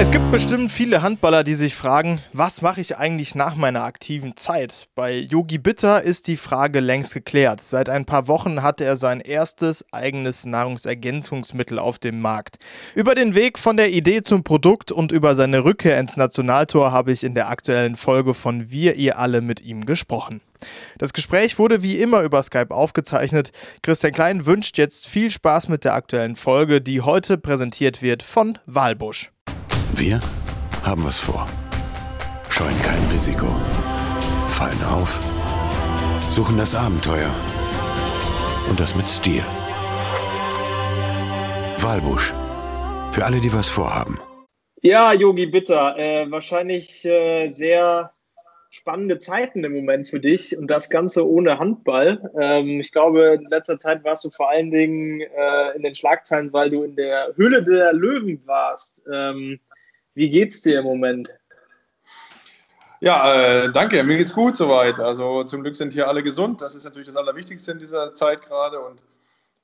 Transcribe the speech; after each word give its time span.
Es 0.00 0.10
gibt 0.10 0.32
bestimmt 0.32 0.72
viele 0.72 1.02
Handballer, 1.02 1.44
die 1.44 1.52
sich 1.52 1.74
fragen, 1.74 2.22
was 2.32 2.62
mache 2.62 2.80
ich 2.80 2.96
eigentlich 2.96 3.34
nach 3.34 3.54
meiner 3.54 3.82
aktiven 3.82 4.34
Zeit? 4.34 4.88
Bei 4.94 5.14
Yogi 5.14 5.58
Bitter 5.58 6.00
ist 6.00 6.26
die 6.26 6.38
Frage 6.38 6.80
längst 6.80 7.12
geklärt. 7.12 7.60
Seit 7.60 7.90
ein 7.90 8.06
paar 8.06 8.26
Wochen 8.26 8.62
hat 8.62 8.80
er 8.80 8.96
sein 8.96 9.20
erstes 9.20 9.84
eigenes 9.92 10.46
Nahrungsergänzungsmittel 10.46 11.78
auf 11.78 11.98
dem 11.98 12.22
Markt. 12.22 12.56
Über 12.94 13.14
den 13.14 13.34
Weg 13.34 13.58
von 13.58 13.76
der 13.76 13.90
Idee 13.90 14.22
zum 14.22 14.42
Produkt 14.42 14.90
und 14.90 15.12
über 15.12 15.36
seine 15.36 15.64
Rückkehr 15.64 16.00
ins 16.00 16.16
Nationaltor 16.16 16.92
habe 16.92 17.12
ich 17.12 17.22
in 17.22 17.34
der 17.34 17.50
aktuellen 17.50 17.96
Folge 17.96 18.32
von 18.32 18.70
Wir 18.70 18.94
ihr 18.94 19.18
alle 19.18 19.42
mit 19.42 19.60
ihm 19.60 19.84
gesprochen. 19.84 20.40
Das 20.96 21.12
Gespräch 21.12 21.58
wurde 21.58 21.82
wie 21.82 22.00
immer 22.00 22.22
über 22.22 22.42
Skype 22.42 22.74
aufgezeichnet. 22.74 23.52
Christian 23.82 24.14
Klein 24.14 24.46
wünscht 24.46 24.78
jetzt 24.78 25.08
viel 25.08 25.30
Spaß 25.30 25.68
mit 25.68 25.84
der 25.84 25.92
aktuellen 25.92 26.36
Folge, 26.36 26.80
die 26.80 27.02
heute 27.02 27.36
präsentiert 27.36 28.00
wird 28.00 28.22
von 28.22 28.58
Walbusch. 28.64 29.30
Wir 29.92 30.18
haben 30.84 31.04
was 31.04 31.18
vor. 31.18 31.46
Scheuen 32.48 32.76
kein 32.82 33.02
Risiko. 33.12 33.46
Fallen 34.48 34.82
auf. 34.84 35.20
Suchen 36.30 36.56
das 36.56 36.74
Abenteuer. 36.74 37.30
Und 38.68 38.78
das 38.80 38.94
mit 38.96 39.08
Stil. 39.08 39.42
Walbusch. 41.78 42.32
Für 43.12 43.24
alle, 43.24 43.40
die 43.40 43.52
was 43.52 43.68
vorhaben. 43.68 44.18
Ja, 44.82 45.12
Yogi 45.12 45.46
Bitter. 45.46 45.98
Äh, 45.98 46.30
wahrscheinlich 46.30 47.04
äh, 47.04 47.50
sehr 47.50 48.12
spannende 48.70 49.18
Zeiten 49.18 49.64
im 49.64 49.74
Moment 49.74 50.08
für 50.08 50.20
dich 50.20 50.56
und 50.56 50.70
das 50.70 50.88
Ganze 50.88 51.28
ohne 51.28 51.58
Handball. 51.58 52.30
Ähm, 52.40 52.80
ich 52.80 52.92
glaube, 52.92 53.40
in 53.40 53.50
letzter 53.50 53.78
Zeit 53.78 54.04
warst 54.04 54.24
du 54.24 54.30
vor 54.30 54.48
allen 54.48 54.70
Dingen 54.70 55.20
äh, 55.20 55.76
in 55.76 55.82
den 55.82 55.94
Schlagzeilen, 55.94 56.52
weil 56.52 56.70
du 56.70 56.84
in 56.84 56.94
der 56.94 57.34
Höhle 57.36 57.64
der 57.64 57.92
Löwen 57.92 58.40
warst. 58.46 59.02
Ähm, 59.12 59.58
wie 60.20 60.28
geht's 60.28 60.60
dir 60.60 60.80
im 60.80 60.84
Moment? 60.84 61.34
Ja, 63.00 63.34
äh, 63.34 63.72
danke. 63.72 64.04
Mir 64.04 64.18
geht's 64.18 64.34
gut 64.34 64.54
soweit. 64.54 65.00
Also 65.00 65.44
zum 65.44 65.62
Glück 65.62 65.74
sind 65.74 65.94
hier 65.94 66.08
alle 66.08 66.22
gesund. 66.22 66.60
Das 66.60 66.74
ist 66.74 66.84
natürlich 66.84 67.08
das 67.08 67.16
Allerwichtigste 67.16 67.72
in 67.72 67.78
dieser 67.78 68.12
Zeit 68.12 68.42
gerade. 68.42 68.80
Und 68.80 69.00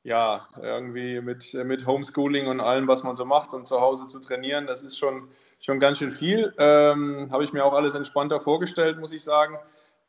ja, 0.02 0.48
irgendwie 0.62 1.20
mit, 1.20 1.52
mit 1.52 1.86
Homeschooling 1.86 2.46
und 2.46 2.60
allem, 2.60 2.88
was 2.88 3.02
man 3.02 3.16
so 3.16 3.26
macht 3.26 3.52
und 3.52 3.66
zu 3.66 3.82
Hause 3.82 4.06
zu 4.06 4.18
trainieren, 4.18 4.66
das 4.66 4.82
ist 4.82 4.96
schon, 4.96 5.28
schon 5.60 5.78
ganz 5.78 5.98
schön 5.98 6.10
viel. 6.10 6.54
Ähm, 6.56 7.28
Habe 7.30 7.44
ich 7.44 7.52
mir 7.52 7.62
auch 7.62 7.74
alles 7.74 7.94
entspannter 7.94 8.40
vorgestellt, 8.40 8.98
muss 8.98 9.12
ich 9.12 9.22
sagen. 9.22 9.58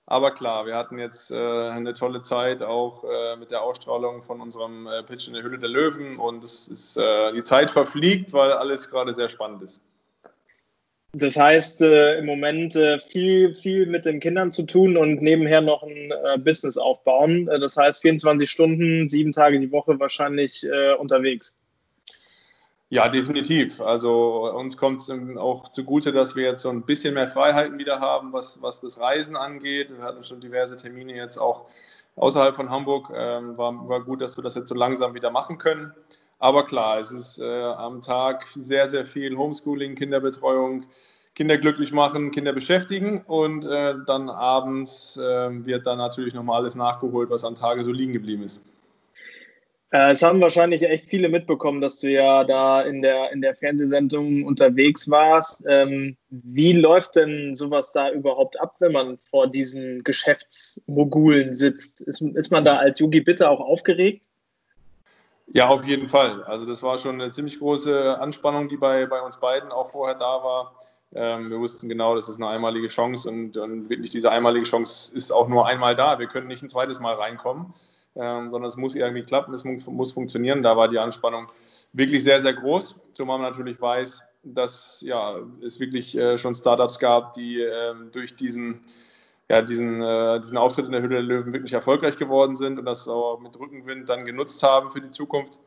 Aber 0.06 0.32
klar, 0.32 0.66
wir 0.66 0.78
hatten 0.78 0.98
jetzt 0.98 1.30
äh, 1.30 1.36
eine 1.36 1.92
tolle 1.92 2.22
Zeit 2.22 2.64
auch 2.64 3.04
äh, 3.04 3.36
mit 3.36 3.52
der 3.52 3.64
Ausstrahlung 3.64 4.24
von 4.24 4.40
unserem 4.40 4.88
äh, 4.88 5.04
Pitch 5.04 5.28
in 5.28 5.34
der 5.34 5.44
Hülle 5.44 5.60
der 5.60 5.68
Löwen 5.68 6.16
und 6.16 6.46
es 6.46 6.70
ist, 6.70 6.96
äh, 6.96 7.34
die 7.34 7.44
Zeit 7.44 7.70
verfliegt, 7.70 8.32
weil 8.32 8.54
alles 8.54 8.90
gerade 8.90 9.14
sehr 9.14 9.28
spannend 9.28 9.64
ist. 9.64 9.82
Das 11.20 11.36
heißt, 11.36 11.82
äh, 11.82 12.20
im 12.20 12.26
Moment 12.26 12.76
äh, 12.76 13.00
viel, 13.00 13.56
viel 13.56 13.88
mit 13.88 14.06
den 14.06 14.20
Kindern 14.20 14.52
zu 14.52 14.64
tun 14.64 14.98
und 14.98 15.22
nebenher 15.22 15.62
noch 15.62 15.82
ein 15.82 16.12
äh, 16.12 16.38
Business 16.38 16.78
aufbauen. 16.78 17.48
Äh, 17.48 17.60
das 17.60 17.76
heißt, 17.76 18.02
24 18.02 18.50
Stunden, 18.50 19.10
sieben 19.10 19.32
Tage 19.32 19.60
die 19.60 19.72
Woche 19.72 20.00
wahrscheinlich 20.00 20.64
äh, 20.64 20.94
unterwegs. 20.94 21.58
Ja, 22.90 23.10
definitiv. 23.10 23.82
Also 23.82 24.50
uns 24.54 24.78
kommt 24.78 25.02
es 25.02 25.12
auch 25.38 25.70
zugute, 25.70 26.14
dass 26.14 26.36
wir 26.36 26.44
jetzt 26.44 26.62
so 26.62 26.70
ein 26.70 26.84
bisschen 26.84 27.16
mehr 27.16 27.28
Freiheiten 27.28 27.80
wieder 27.80 28.00
haben, 28.00 28.32
was, 28.32 28.62
was 28.62 28.80
das 28.80 29.00
Reisen 29.00 29.36
angeht. 29.36 29.92
Wir 29.98 30.04
hatten 30.04 30.24
schon 30.24 30.40
diverse 30.40 30.78
Termine 30.78 31.16
jetzt 31.16 31.38
auch 31.38 31.66
außerhalb 32.16 32.56
von 32.56 32.70
Hamburg. 32.70 33.12
Ähm, 33.14 33.58
war, 33.58 33.90
war 33.90 34.04
gut, 34.04 34.22
dass 34.22 34.38
wir 34.38 34.44
das 34.44 34.56
jetzt 34.56 34.70
so 34.70 34.76
langsam 34.76 35.16
wieder 35.16 35.32
machen 35.32 35.58
können. 35.58 35.94
Aber 36.40 36.66
klar, 36.66 37.00
es 37.00 37.12
ist 37.12 37.40
äh, 37.40 37.64
am 37.64 38.02
Tag 38.02 38.46
sehr, 38.56 38.88
sehr 38.88 39.06
viel 39.06 39.36
Homeschooling, 39.38 39.96
Kinderbetreuung, 39.96 40.86
Kinder 41.36 41.58
glücklich 41.58 41.92
machen, 41.92 42.32
Kinder 42.32 42.54
beschäftigen 42.54 43.22
und 43.28 43.66
äh, 43.68 43.96
dann 44.06 44.30
abends 44.30 45.18
äh, 45.18 45.66
wird 45.66 45.86
dann 45.86 45.98
natürlich 46.00 46.34
nochmal 46.34 46.62
alles 46.62 46.76
nachgeholt, 46.76 47.30
was 47.30 47.44
am 47.44 47.56
Tage 47.56 47.84
so 47.84 47.92
liegen 47.92 48.14
geblieben 48.14 48.44
ist. 48.44 48.64
Äh, 49.92 50.12
es 50.12 50.22
haben 50.22 50.42
wahrscheinlich 50.42 50.84
echt 50.84 51.06
viele 51.10 51.30
mitbekommen, 51.30 51.80
dass 51.80 52.00
du 52.00 52.10
ja 52.10 52.44
da 52.44 52.82
in 52.82 53.02
der, 53.02 53.32
in 53.32 53.42
der 53.42 53.56
Fernsehsendung 53.56 54.44
unterwegs 54.44 55.10
warst. 55.10 55.64
Ähm, 55.68 56.18
wie 56.30 56.74
läuft 56.74 57.16
denn 57.16 57.56
sowas 57.56 57.92
da 57.94 58.12
überhaupt 58.12 58.60
ab, 58.60 58.76
wenn 58.80 58.92
man 58.92 59.18
vor 59.30 59.48
diesen 59.48 60.04
Geschäftsmogulen 60.04 61.54
sitzt? 61.54 62.02
Ist, 62.02 62.22
ist 62.22 62.52
man 62.52 62.66
da 62.66 62.78
als 62.78 63.00
Yugi 63.00 63.22
Bitte 63.22 63.50
auch 63.50 63.62
aufgeregt? 63.62 64.28
Ja, 65.50 65.70
auf 65.70 65.86
jeden 65.86 66.10
Fall. 66.10 66.44
Also 66.44 66.66
das 66.66 66.84
war 66.84 66.98
schon 66.98 67.22
eine 67.22 67.32
ziemlich 67.32 67.60
große 67.60 68.20
Anspannung, 68.20 68.68
die 68.68 68.76
bei, 68.76 69.06
bei 69.06 69.22
uns 69.22 69.38
beiden 69.38 69.72
auch 69.72 69.92
vorher 69.92 70.16
da 70.16 70.44
war. 70.44 70.76
Ähm, 71.14 71.50
wir 71.50 71.60
wussten 71.60 71.88
genau, 71.88 72.16
das 72.16 72.28
ist 72.28 72.36
eine 72.36 72.50
einmalige 72.50 72.90
Chance 72.90 73.30
und, 73.30 73.56
und, 73.56 73.90
wirklich 73.90 74.12
diese 74.12 74.30
einmalige 74.30 74.66
Chance 74.66 75.16
ist 75.16 75.32
auch 75.32 75.48
nur 75.48 75.66
einmal 75.66 75.96
da. 75.96 76.20
Wir 76.20 76.28
können 76.28 76.48
nicht 76.48 76.64
ein 76.64 76.70
zweites 76.70 77.00
Mal 77.00 77.16
reinkommen, 77.16 77.68
ähm, 78.16 78.52
sondern 78.52 78.68
es 78.68 78.76
muss 78.76 78.94
irgendwie 78.94 79.24
klappen, 79.24 79.54
es 79.54 79.64
muss, 79.64 80.12
funktionieren. 80.12 80.64
Da 80.64 80.76
war 80.76 80.90
die 80.90 81.00
Anspannung 81.00 81.48
wirklich 81.94 82.24
sehr, 82.24 82.42
sehr 82.42 82.54
groß, 82.54 82.98
zumal 83.14 83.40
man 83.40 83.50
natürlich 83.52 83.80
weiß, 83.80 84.26
dass 84.44 85.02
ja, 85.02 85.38
es 85.66 85.80
wirklich 85.80 86.18
äh, 86.18 86.38
schon 86.38 86.54
Startups 86.54 87.00
gab, 87.00 87.34
die 87.34 87.62
äh, 87.62 87.96
durch 88.12 88.36
diesen 88.36 88.82
ja, 89.50 89.62
diesen, 89.62 90.02
äh, 90.02 90.40
diesen 90.40 90.58
Auftritt 90.58 90.86
in 90.86 90.92
der 90.92 91.02
Hülle 91.02 91.16
der 91.16 91.24
Löwen 91.24 91.54
wirklich 91.54 91.74
erfolgreich 91.74 92.18
geworden 92.18 92.56
sind 92.56 92.80
und 92.80 92.86
das 92.86 93.08
auch 93.08 93.40
mit 93.40 93.58
Rückenwind 93.58 94.10
dann 94.10 94.26
genutzt 94.26 94.62
haben 94.64 94.90
für 94.90 95.02
die 95.02 95.12
Zukunft. 95.12 95.60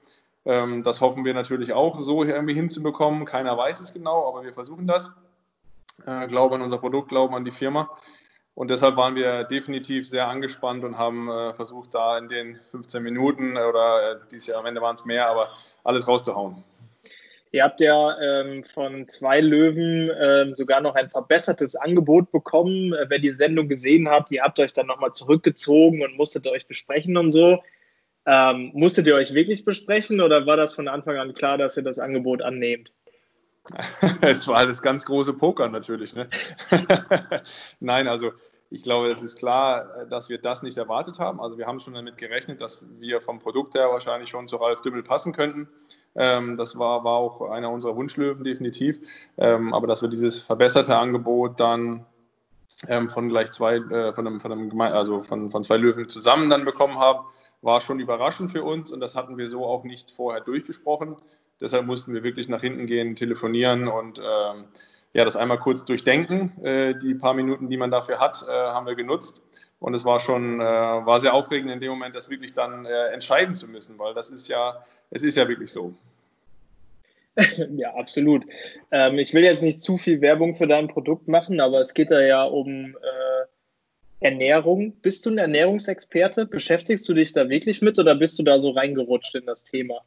Ähm, 0.45 0.83
das 0.83 1.01
hoffen 1.01 1.25
wir 1.25 1.35
natürlich 1.35 1.73
auch 1.73 2.03
so 2.03 2.23
irgendwie 2.23 2.55
hinzubekommen. 2.55 3.25
Keiner 3.25 3.57
weiß 3.57 3.81
es 3.81 3.93
genau, 3.93 4.29
aber 4.29 4.45
wir 4.45 4.53
versuchen 4.53 4.87
das. 4.87 5.11
Äh, 6.07 6.29
glauben 6.29 6.57
an 6.57 6.63
unser 6.63 6.79
Produkt, 6.79 7.09
glauben 7.09 7.35
an 7.35 7.45
die 7.45 7.51
Firma. 7.51 7.91
Und 8.55 8.69
deshalb 8.69 8.97
waren 8.97 9.15
wir 9.15 9.45
definitiv 9.45 10.09
sehr 10.09 10.29
angespannt 10.29 10.85
und 10.85 10.99
haben 10.99 11.31
äh, 11.31 11.55
versucht, 11.55 11.95
da 11.95 12.19
in 12.19 12.29
den 12.29 12.59
15 12.71 13.03
Minuten 13.03 13.57
oder 13.57 14.12
äh, 14.12 14.17
dieses 14.31 14.49
Jahr 14.49 14.59
am 14.59 14.67
Ende 14.67 14.83
waren 14.83 14.97
es 14.97 15.05
mehr, 15.05 15.31
aber 15.31 15.49
alles 15.85 16.07
rauszuhauen. 16.07 16.65
Ihr 17.53 17.65
habt 17.65 17.81
ja 17.81 18.16
ähm, 18.21 18.62
von 18.62 19.09
zwei 19.09 19.41
Löwen 19.41 20.11
ähm, 20.21 20.55
sogar 20.55 20.81
noch 20.81 20.94
ein 20.94 21.11
verbessertes 21.11 21.75
Angebot 21.75 22.31
bekommen. 22.31 22.93
Äh, 22.93 23.06
wer 23.09 23.19
die 23.19 23.31
Sendung 23.31 23.69
gesehen 23.69 24.09
hat, 24.09 24.31
ihr 24.31 24.43
habt 24.43 24.61
euch 24.61 24.72
dann 24.72 24.87
nochmal 24.87 25.12
zurückgezogen 25.12 26.03
und 26.03 26.16
musstet 26.16 26.47
euch 26.47 26.69
besprechen 26.69 27.16
und 27.16 27.33
so. 27.33 27.61
Ähm, 28.27 28.71
musstet 28.75 29.06
ihr 29.09 29.16
euch 29.16 29.34
wirklich 29.34 29.65
besprechen 29.65 30.21
oder 30.21 30.47
war 30.47 30.56
das 30.56 30.75
von 30.75 30.87
Anfang 30.87 31.16
an 31.16 31.34
klar, 31.34 31.59
dass 31.59 31.77
ihr 31.77 31.83
das 31.83 31.99
Angebot 31.99 32.41
annehmt? 32.41 32.93
es 34.21 34.47
war 34.47 34.67
das 34.67 34.81
ganz 34.81 35.05
große 35.05 35.32
Poker 35.32 35.69
natürlich. 35.69 36.15
Ne? 36.15 36.28
Nein, 37.81 38.06
also 38.06 38.32
ich 38.70 38.84
glaube, 38.84 39.10
es 39.10 39.22
ist 39.22 39.36
klar, 39.36 40.06
dass 40.06 40.28
wir 40.28 40.38
das 40.38 40.62
nicht 40.62 40.78
erwartet 40.78 41.19
haben. 41.19 41.41
Also 41.41 41.58
wir 41.58 41.66
haben 41.66 41.81
schon 41.81 41.94
damit 41.94 42.16
gerechnet, 42.19 42.60
dass 42.60 42.82
wir 43.00 43.20
vom 43.20 43.41
Produkt 43.41 43.75
her 43.75 43.91
wahrscheinlich 43.91 44.31
schon 44.31 44.47
zu 44.47 44.56
Ralf 44.56 44.81
Dümmel 44.81 45.03
passen 45.03 45.32
könnten. 45.32 45.69
Ähm, 46.14 46.56
das 46.56 46.78
war, 46.78 47.03
war 47.03 47.14
auch 47.14 47.50
einer 47.50 47.70
unserer 47.70 47.97
Wunschlöwen, 47.97 48.44
definitiv. 48.44 49.00
Ähm, 49.38 49.75
aber 49.75 49.88
dass 49.88 50.03
wir 50.03 50.08
dieses 50.08 50.41
verbesserte 50.41 50.97
Angebot 50.97 51.58
dann 51.58 52.06
ähm, 52.86 53.08
von 53.08 53.28
gleich 53.28 53.50
zwei, 53.50 53.76
äh, 53.76 54.14
von, 54.14 54.26
einem, 54.26 54.41
von, 54.41 54.53
einem 54.53 54.81
also 54.81 55.20
von, 55.20 55.50
von 55.50 55.64
zwei 55.64 55.76
Löwen 55.76 56.08
zusammen 56.08 56.48
dann 56.48 56.64
bekommen 56.64 56.98
haben, 56.98 57.26
war 57.62 57.81
schon 57.81 57.98
überraschend 57.98 58.52
für 58.52 58.62
uns 58.62 58.92
und 58.92 59.00
das 59.00 59.16
hatten 59.16 59.37
wir 59.37 59.48
so 59.48 59.66
auch 59.66 59.82
nicht 59.82 60.12
vorher 60.12 60.41
durchgesprochen. 60.41 61.16
Deshalb 61.60 61.87
mussten 61.87 62.14
wir 62.14 62.22
wirklich 62.22 62.48
nach 62.48 62.62
hinten 62.62 62.87
gehen, 62.87 63.16
telefonieren 63.16 63.88
und 63.88 64.19
ähm, 64.19 64.64
ja, 65.12 65.25
das 65.25 65.37
einmal 65.37 65.59
kurz 65.59 65.84
durchdenken. 65.84 66.53
Äh, 66.65 66.94
die 66.98 67.15
paar 67.15 67.34
Minuten, 67.34 67.69
die 67.69 67.76
man 67.76 67.91
dafür 67.91 68.19
hat, 68.19 68.44
äh, 68.48 68.50
haben 68.50 68.87
wir 68.87 68.94
genutzt. 68.94 69.41
Und 69.81 69.94
es 69.94 70.04
war 70.04 70.21
schon, 70.21 70.60
äh, 70.60 70.65
war 70.65 71.21
sehr 71.21 71.34
aufregend 71.34 71.71
in 71.71 71.81
dem 71.81 71.91
Moment, 71.91 72.15
das 72.15 72.28
wirklich 72.28 72.53
dann 72.53 72.84
entscheiden 72.84 73.54
zu 73.54 73.66
müssen, 73.66 73.99
weil 73.99 74.15
das 74.15 74.31
ist 74.31 74.49
ja, 74.49 74.84
es 75.11 75.23
ist 75.23 75.37
ja 75.37 75.49
wirklich 75.49 75.70
so. 75.70 75.94
ja, 77.76 77.94
absolut. 77.94 78.44
Ähm, 78.90 79.19
ich 79.19 79.32
will 79.35 79.44
jetzt 79.44 79.62
nicht 79.62 79.81
zu 79.81 79.99
viel 79.99 80.20
Werbung 80.20 80.55
für 80.55 80.67
dein 80.67 80.88
Produkt 80.88 81.29
machen, 81.29 81.61
aber 81.61 81.81
es 81.81 81.94
geht 81.94 82.11
da 82.11 82.20
ja 82.20 82.44
um 82.44 82.96
äh, 82.96 84.26
Ernährung. 84.26 84.93
Bist 85.00 85.25
du 85.25 85.31
ein 85.31 85.38
Ernährungsexperte? 85.38 86.46
Beschäftigst 86.46 87.08
du 87.08 87.14
dich 87.14 87.32
da 87.32 87.49
wirklich 87.49 87.82
mit 87.82 87.99
oder 87.99 88.14
bist 88.14 88.38
du 88.38 88.43
da 88.43 88.61
so 88.61 88.70
reingerutscht 88.70 89.35
in 89.35 89.46
das 89.46 89.64
Thema? 89.64 90.02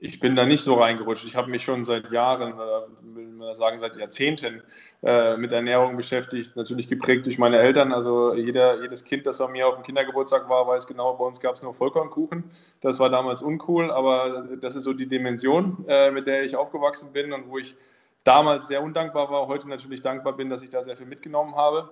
Ich 0.00 0.20
bin 0.20 0.36
da 0.36 0.46
nicht 0.46 0.62
so 0.62 0.74
reingerutscht. 0.74 1.24
Ich 1.24 1.34
habe 1.34 1.50
mich 1.50 1.64
schon 1.64 1.84
seit 1.84 2.12
Jahren, 2.12 2.52
oder 2.52 2.86
will 3.02 3.32
man 3.32 3.52
sagen 3.56 3.80
seit 3.80 3.96
Jahrzehnten, 3.96 4.62
äh, 5.02 5.36
mit 5.36 5.50
Ernährung 5.50 5.96
beschäftigt. 5.96 6.54
Natürlich 6.54 6.86
geprägt 6.86 7.26
durch 7.26 7.36
meine 7.36 7.58
Eltern. 7.58 7.92
Also 7.92 8.32
jeder, 8.34 8.80
jedes 8.80 9.04
Kind, 9.04 9.26
das 9.26 9.38
bei 9.38 9.48
mir 9.48 9.66
auf 9.66 9.74
dem 9.74 9.82
Kindergeburtstag 9.82 10.48
war, 10.48 10.68
weiß 10.68 10.86
genau, 10.86 11.14
bei 11.14 11.24
uns 11.24 11.40
gab 11.40 11.56
es 11.56 11.64
nur 11.64 11.74
Vollkornkuchen. 11.74 12.44
Das 12.80 13.00
war 13.00 13.10
damals 13.10 13.42
uncool, 13.42 13.90
aber 13.90 14.46
das 14.60 14.76
ist 14.76 14.84
so 14.84 14.92
die 14.92 15.08
Dimension, 15.08 15.84
äh, 15.88 16.12
mit 16.12 16.28
der 16.28 16.44
ich 16.44 16.54
aufgewachsen 16.54 17.12
bin 17.12 17.32
und 17.32 17.48
wo 17.50 17.58
ich 17.58 17.74
damals 18.22 18.68
sehr 18.68 18.82
undankbar 18.84 19.30
war, 19.30 19.48
heute 19.48 19.68
natürlich 19.68 20.02
dankbar 20.02 20.34
bin, 20.34 20.48
dass 20.48 20.62
ich 20.62 20.68
da 20.68 20.84
sehr 20.84 20.96
viel 20.96 21.06
mitgenommen 21.06 21.56
habe. 21.56 21.90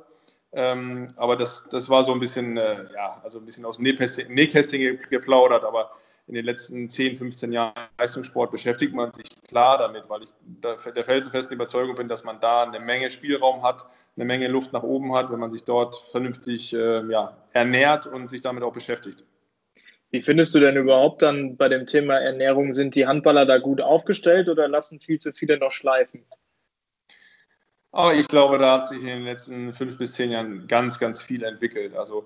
Ähm, 0.52 1.12
aber 1.17 1.37
das, 1.37 1.64
das 1.70 1.88
war 1.88 2.02
so 2.05 2.12
ein 2.12 2.20
bisschen, 2.20 2.56
äh, 2.56 2.84
ja, 2.94 3.20
also 3.23 3.38
ein 3.38 3.44
bisschen 3.44 3.64
aus 3.64 3.76
dem 3.76 3.84
Nähkästchen 3.84 4.99
geplaudert. 5.11 5.64
Aber 5.64 5.90
in 6.28 6.34
den 6.34 6.44
letzten 6.44 6.88
10, 6.88 7.19
15 7.19 7.52
Jahren 7.52 7.75
Leistungssport 7.99 8.50
beschäftigt 8.50 8.94
man 8.94 9.11
sich 9.12 9.26
klar 9.46 9.78
damit, 9.78 10.08
weil 10.08 10.23
ich 10.25 10.31
der 10.43 11.05
felsenfesten 11.05 11.55
Überzeugung 11.55 11.94
bin, 11.94 12.08
dass 12.08 12.25
man 12.25 12.40
da 12.40 12.64
eine 12.64 12.81
Menge 12.81 13.11
Spielraum 13.11 13.62
hat, 13.62 13.87
eine 14.17 14.25
Menge 14.25 14.49
Luft 14.49 14.73
nach 14.73 14.82
oben 14.82 15.14
hat, 15.14 15.31
wenn 15.31 15.38
man 15.38 15.50
sich 15.50 15.64
dort 15.64 15.94
vernünftig 15.94 16.72
äh, 16.72 17.05
ja, 17.11 17.37
ernährt 17.52 18.06
und 18.06 18.31
sich 18.31 18.40
damit 18.40 18.64
auch 18.64 18.72
beschäftigt. 18.72 19.25
Wie 20.11 20.22
findest 20.22 20.55
du 20.55 20.61
denn 20.61 20.76
überhaupt 20.76 21.22
dann 21.22 21.56
bei 21.56 21.69
dem 21.69 21.87
Thema 21.87 22.14
Ernährung? 22.19 22.75
Sind 22.75 22.94
die 22.94 23.06
Handballer 23.06 23.44
da 23.44 23.58
gut 23.58 23.81
aufgestellt 23.81 24.49
oder 24.49 24.67
lassen 24.69 25.00
viel 25.00 25.19
zu 25.19 25.32
viele 25.32 25.58
noch 25.58 25.72
schleifen? 25.72 26.25
Aber 27.96 28.12
ich 28.12 28.28
glaube, 28.28 28.58
da 28.58 28.75
hat 28.75 28.87
sich 28.87 29.00
in 29.00 29.06
den 29.06 29.22
letzten 29.22 29.72
fünf 29.72 29.96
bis 29.96 30.12
zehn 30.12 30.31
Jahren 30.31 30.69
ganz, 30.69 30.98
ganz 30.98 31.22
viel 31.22 31.43
entwickelt. 31.43 31.96
Also 31.96 32.25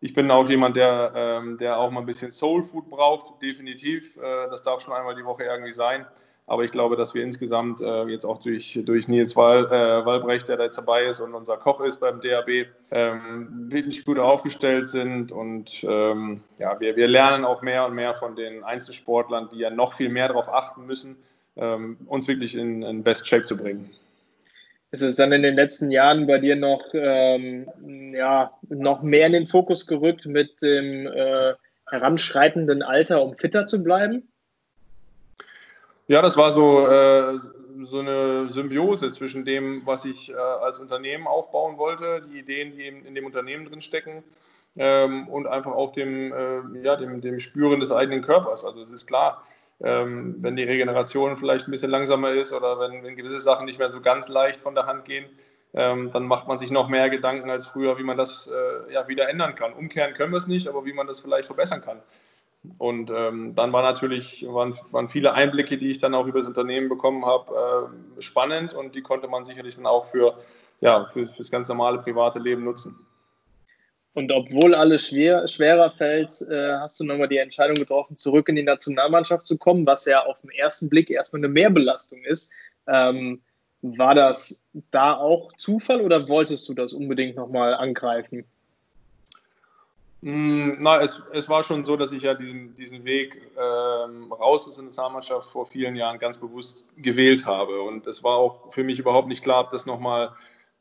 ich 0.00 0.12
bin 0.12 0.28
auch 0.32 0.48
jemand, 0.48 0.74
der, 0.74 1.12
ähm, 1.14 1.56
der 1.58 1.78
auch 1.78 1.92
mal 1.92 2.00
ein 2.00 2.06
bisschen 2.06 2.32
Soul 2.32 2.64
Food 2.64 2.90
braucht, 2.90 3.40
definitiv. 3.40 4.16
Äh, 4.16 4.50
das 4.50 4.62
darf 4.62 4.80
schon 4.80 4.92
einmal 4.92 5.14
die 5.14 5.24
Woche 5.24 5.44
irgendwie 5.44 5.70
sein. 5.70 6.06
Aber 6.48 6.64
ich 6.64 6.72
glaube, 6.72 6.96
dass 6.96 7.14
wir 7.14 7.22
insgesamt 7.22 7.80
äh, 7.82 8.02
jetzt 8.06 8.24
auch 8.24 8.38
durch, 8.38 8.80
durch 8.84 9.06
Nils 9.06 9.36
Wal, 9.36 9.66
äh, 9.66 10.04
Walbrecht, 10.04 10.48
der 10.48 10.56
da 10.56 10.64
jetzt 10.64 10.78
dabei 10.78 11.04
ist 11.04 11.20
und 11.20 11.34
unser 11.34 11.56
Koch 11.56 11.80
ist 11.82 12.00
beim 12.00 12.20
DAB, 12.20 12.66
ähm, 12.90 13.70
wirklich 13.70 14.04
gut 14.04 14.18
aufgestellt 14.18 14.88
sind. 14.88 15.30
Und 15.30 15.84
ähm, 15.88 16.42
ja, 16.58 16.80
wir, 16.80 16.96
wir 16.96 17.06
lernen 17.06 17.44
auch 17.44 17.62
mehr 17.62 17.86
und 17.86 17.94
mehr 17.94 18.12
von 18.16 18.34
den 18.34 18.64
Einzelsportlern, 18.64 19.50
die 19.52 19.58
ja 19.58 19.70
noch 19.70 19.92
viel 19.92 20.08
mehr 20.08 20.26
darauf 20.26 20.52
achten 20.52 20.84
müssen, 20.84 21.16
ähm, 21.54 21.96
uns 22.06 22.26
wirklich 22.26 22.56
in, 22.56 22.82
in 22.82 23.04
Best 23.04 23.28
Shape 23.28 23.44
zu 23.44 23.56
bringen. 23.56 23.88
Ist 24.96 25.02
es 25.02 25.16
dann 25.16 25.30
in 25.32 25.42
den 25.42 25.56
letzten 25.56 25.90
Jahren 25.90 26.26
bei 26.26 26.38
dir 26.38 26.56
noch, 26.56 26.82
ähm, 26.94 27.68
ja, 28.14 28.50
noch 28.70 29.02
mehr 29.02 29.26
in 29.26 29.34
den 29.34 29.46
Fokus 29.46 29.86
gerückt 29.86 30.24
mit 30.24 30.62
dem 30.62 31.06
äh, 31.06 31.52
heranschreitenden 31.90 32.82
Alter, 32.82 33.22
um 33.22 33.36
fitter 33.36 33.66
zu 33.66 33.84
bleiben? 33.84 34.26
Ja, 36.08 36.22
das 36.22 36.38
war 36.38 36.50
so, 36.50 36.88
äh, 36.88 37.38
so 37.82 37.98
eine 37.98 38.48
Symbiose 38.48 39.10
zwischen 39.10 39.44
dem, 39.44 39.82
was 39.84 40.06
ich 40.06 40.30
äh, 40.30 40.34
als 40.34 40.78
Unternehmen 40.78 41.26
aufbauen 41.26 41.76
wollte, 41.76 42.22
die 42.32 42.38
Ideen, 42.38 42.72
die 42.74 42.86
in 42.86 43.14
dem 43.14 43.26
Unternehmen 43.26 43.66
drin 43.66 43.82
stecken, 43.82 44.24
ähm, 44.78 45.28
und 45.28 45.46
einfach 45.46 45.72
auch 45.72 45.92
dem, 45.92 46.32
äh, 46.32 46.82
ja, 46.82 46.96
dem, 46.96 47.20
dem 47.20 47.38
Spüren 47.38 47.80
des 47.80 47.92
eigenen 47.92 48.22
Körpers. 48.22 48.64
Also 48.64 48.80
es 48.80 48.92
ist 48.92 49.06
klar, 49.06 49.42
ähm, 49.82 50.36
wenn 50.38 50.56
die 50.56 50.64
Regeneration 50.64 51.36
vielleicht 51.36 51.68
ein 51.68 51.70
bisschen 51.70 51.90
langsamer 51.90 52.30
ist 52.30 52.52
oder 52.52 52.78
wenn, 52.80 53.02
wenn, 53.02 53.16
gewisse 53.16 53.40
Sachen 53.40 53.66
nicht 53.66 53.78
mehr 53.78 53.90
so 53.90 54.00
ganz 54.00 54.28
leicht 54.28 54.60
von 54.60 54.74
der 54.74 54.86
Hand 54.86 55.04
gehen, 55.04 55.26
ähm, 55.74 56.10
dann 56.10 56.26
macht 56.26 56.48
man 56.48 56.58
sich 56.58 56.70
noch 56.70 56.88
mehr 56.88 57.10
Gedanken 57.10 57.50
als 57.50 57.66
früher, 57.66 57.98
wie 57.98 58.02
man 58.02 58.16
das 58.16 58.46
äh, 58.46 58.92
ja, 58.92 59.06
wieder 59.08 59.28
ändern 59.28 59.54
kann. 59.54 59.74
Umkehren 59.74 60.14
können 60.14 60.32
wir 60.32 60.38
es 60.38 60.46
nicht, 60.46 60.68
aber 60.68 60.84
wie 60.86 60.94
man 60.94 61.06
das 61.06 61.20
vielleicht 61.20 61.46
verbessern 61.46 61.82
kann. 61.82 62.00
Und 62.78 63.10
ähm, 63.10 63.54
dann 63.54 63.72
war 63.72 63.82
natürlich, 63.82 64.44
waren, 64.48 64.74
waren, 64.90 65.08
viele 65.08 65.34
Einblicke, 65.34 65.76
die 65.76 65.90
ich 65.90 65.98
dann 65.98 66.14
auch 66.14 66.26
über 66.26 66.38
das 66.38 66.48
Unternehmen 66.48 66.88
bekommen 66.88 67.24
habe, 67.26 67.90
äh, 68.18 68.22
spannend 68.22 68.72
und 68.72 68.94
die 68.94 69.02
konnte 69.02 69.28
man 69.28 69.44
sicherlich 69.44 69.76
dann 69.76 69.86
auch 69.86 70.06
für, 70.06 70.38
ja, 70.80 71.04
für, 71.06 71.28
für 71.28 71.38
das 71.38 71.50
ganz 71.50 71.68
normale 71.68 71.98
private 71.98 72.38
Leben 72.38 72.64
nutzen. 72.64 72.96
Und 74.16 74.32
obwohl 74.32 74.74
alles 74.74 75.08
schwer, 75.08 75.46
schwerer 75.46 75.90
fällt, 75.90 76.40
äh, 76.40 76.78
hast 76.78 76.98
du 76.98 77.04
nochmal 77.04 77.28
die 77.28 77.36
Entscheidung 77.36 77.74
getroffen, 77.74 78.16
zurück 78.16 78.48
in 78.48 78.56
die 78.56 78.62
Nationalmannschaft 78.62 79.46
zu 79.46 79.58
kommen, 79.58 79.84
was 79.84 80.06
ja 80.06 80.24
auf 80.24 80.40
den 80.40 80.48
ersten 80.52 80.88
Blick 80.88 81.10
erstmal 81.10 81.40
eine 81.40 81.48
Mehrbelastung 81.48 82.24
ist. 82.24 82.50
Ähm, 82.86 83.42
war 83.82 84.14
das 84.14 84.64
da 84.90 85.12
auch 85.12 85.52
Zufall 85.58 86.00
oder 86.00 86.30
wolltest 86.30 86.66
du 86.66 86.72
das 86.72 86.94
unbedingt 86.94 87.36
nochmal 87.36 87.74
angreifen? 87.74 88.46
Mm, 90.22 90.76
na, 90.78 91.02
es, 91.02 91.22
es 91.34 91.46
war 91.50 91.62
schon 91.62 91.84
so, 91.84 91.98
dass 91.98 92.12
ich 92.12 92.22
ja 92.22 92.32
diesen, 92.32 92.74
diesen 92.74 93.04
Weg 93.04 93.42
ähm, 93.58 94.32
raus 94.32 94.66
aus 94.66 94.76
der 94.76 94.86
Nationalmannschaft 94.86 95.50
vor 95.50 95.66
vielen 95.66 95.94
Jahren 95.94 96.18
ganz 96.18 96.38
bewusst 96.38 96.86
gewählt 96.96 97.44
habe. 97.44 97.82
Und 97.82 98.06
es 98.06 98.24
war 98.24 98.36
auch 98.36 98.72
für 98.72 98.82
mich 98.82 98.98
überhaupt 98.98 99.28
nicht 99.28 99.44
klar, 99.44 99.60
ob 99.60 99.68
das 99.68 99.84
nochmal 99.84 100.30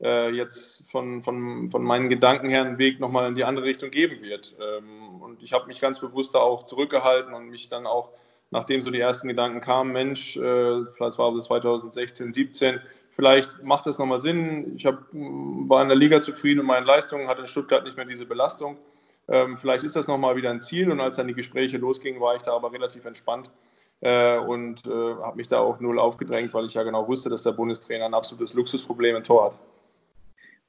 äh, 0.01 0.29
jetzt 0.31 0.83
von, 0.89 1.21
von, 1.21 1.69
von 1.69 1.83
meinen 1.83 2.09
Gedanken 2.09 2.49
her 2.49 2.61
einen 2.61 2.77
Weg 2.77 2.99
nochmal 2.99 3.27
in 3.27 3.35
die 3.35 3.43
andere 3.43 3.65
Richtung 3.65 3.91
geben 3.91 4.21
wird. 4.21 4.55
Ähm, 4.59 5.21
und 5.21 5.41
ich 5.41 5.53
habe 5.53 5.67
mich 5.67 5.79
ganz 5.81 5.99
bewusst 5.99 6.35
da 6.35 6.39
auch 6.39 6.63
zurückgehalten 6.63 7.33
und 7.33 7.49
mich 7.49 7.69
dann 7.69 7.87
auch, 7.87 8.11
nachdem 8.51 8.81
so 8.81 8.91
die 8.91 8.99
ersten 8.99 9.27
Gedanken 9.27 9.61
kamen, 9.61 9.91
Mensch, 9.91 10.37
äh, 10.37 10.85
vielleicht 10.85 11.17
war 11.17 11.33
es 11.35 11.45
2016, 11.45 12.33
17, 12.33 12.79
vielleicht 13.11 13.63
macht 13.63 13.85
das 13.85 13.97
nochmal 13.97 14.19
Sinn. 14.19 14.75
Ich 14.75 14.85
hab, 14.85 14.99
war 15.11 15.81
in 15.81 15.87
der 15.87 15.97
Liga 15.97 16.21
zufrieden 16.21 16.59
mit 16.59 16.67
meinen 16.67 16.85
Leistungen, 16.85 17.27
hatte 17.27 17.41
in 17.41 17.47
Stuttgart 17.47 17.83
nicht 17.83 17.97
mehr 17.97 18.05
diese 18.05 18.25
Belastung. 18.25 18.77
Ähm, 19.27 19.57
vielleicht 19.57 19.83
ist 19.83 19.95
das 19.95 20.07
nochmal 20.07 20.35
wieder 20.35 20.51
ein 20.51 20.61
Ziel. 20.61 20.91
Und 20.91 20.99
als 20.99 21.15
dann 21.15 21.27
die 21.27 21.33
Gespräche 21.33 21.77
losgingen, 21.77 22.21
war 22.21 22.35
ich 22.35 22.41
da 22.41 22.53
aber 22.53 22.71
relativ 22.71 23.05
entspannt 23.05 23.49
äh, 24.01 24.37
und 24.37 24.85
äh, 24.85 24.91
habe 24.91 25.37
mich 25.37 25.47
da 25.47 25.59
auch 25.59 25.79
null 25.79 25.99
aufgedrängt, 25.99 26.53
weil 26.53 26.65
ich 26.65 26.73
ja 26.73 26.83
genau 26.83 27.07
wusste, 27.07 27.29
dass 27.29 27.43
der 27.43 27.53
Bundestrainer 27.53 28.05
ein 28.05 28.13
absolutes 28.13 28.53
Luxusproblem 28.53 29.15
im 29.15 29.23
Tor 29.23 29.45
hat. 29.45 29.59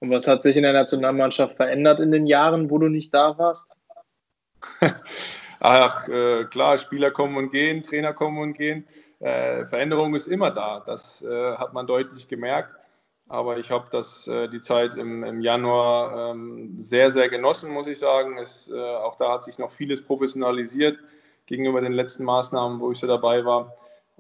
Und 0.00 0.10
was 0.10 0.26
hat 0.26 0.42
sich 0.42 0.56
in 0.56 0.62
der 0.62 0.72
Nationalmannschaft 0.72 1.56
verändert 1.56 2.00
in 2.00 2.10
den 2.10 2.26
Jahren, 2.26 2.70
wo 2.70 2.78
du 2.78 2.88
nicht 2.88 3.14
da 3.14 3.36
warst? 3.38 3.72
Ach, 5.60 6.06
äh, 6.08 6.44
klar, 6.44 6.76
Spieler 6.76 7.10
kommen 7.10 7.36
und 7.36 7.50
gehen, 7.50 7.82
Trainer 7.82 8.12
kommen 8.12 8.38
und 8.38 8.52
gehen. 8.52 8.86
Äh, 9.20 9.64
Veränderung 9.64 10.14
ist 10.14 10.26
immer 10.26 10.50
da. 10.50 10.82
Das 10.84 11.22
äh, 11.22 11.54
hat 11.56 11.72
man 11.72 11.86
deutlich 11.86 12.28
gemerkt. 12.28 12.76
Aber 13.28 13.58
ich 13.58 13.70
habe 13.70 13.86
das 13.90 14.28
äh, 14.28 14.48
die 14.48 14.60
Zeit 14.60 14.94
im, 14.94 15.24
im 15.24 15.40
Januar 15.40 16.30
ähm, 16.30 16.76
sehr, 16.78 17.10
sehr 17.10 17.28
genossen, 17.28 17.72
muss 17.72 17.88
ich 17.88 17.98
sagen. 17.98 18.38
Es, 18.38 18.70
äh, 18.70 18.78
auch 18.78 19.16
da 19.16 19.32
hat 19.32 19.44
sich 19.44 19.58
noch 19.58 19.72
vieles 19.72 20.04
professionalisiert 20.04 20.98
gegenüber 21.46 21.80
den 21.80 21.92
letzten 21.92 22.24
Maßnahmen, 22.24 22.78
wo 22.78 22.92
ich 22.92 22.98
so 22.98 23.06
dabei 23.06 23.44
war. 23.44 23.74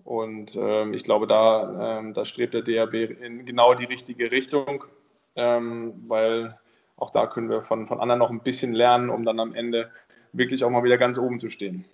Und 0.04 0.56
ähm, 0.56 0.92
ich 0.92 1.04
glaube, 1.04 1.26
da, 1.26 1.98
ähm, 1.98 2.14
da 2.14 2.24
strebt 2.24 2.54
der 2.54 2.62
DRB 2.62 2.94
in 3.20 3.44
genau 3.44 3.74
die 3.74 3.84
richtige 3.84 4.30
Richtung 4.32 4.84
ähm, 5.36 5.94
weil 6.06 6.58
auch 6.96 7.10
da 7.10 7.26
können 7.26 7.50
wir 7.50 7.62
von, 7.62 7.86
von 7.86 8.00
anderen 8.00 8.18
noch 8.18 8.30
ein 8.30 8.40
bisschen 8.40 8.72
lernen, 8.72 9.10
um 9.10 9.24
dann 9.24 9.38
am 9.38 9.54
Ende 9.54 9.90
wirklich 10.32 10.64
auch 10.64 10.70
mal 10.70 10.84
wieder 10.84 10.98
ganz 10.98 11.18
oben 11.18 11.38
zu 11.38 11.50
stehen. 11.50 11.84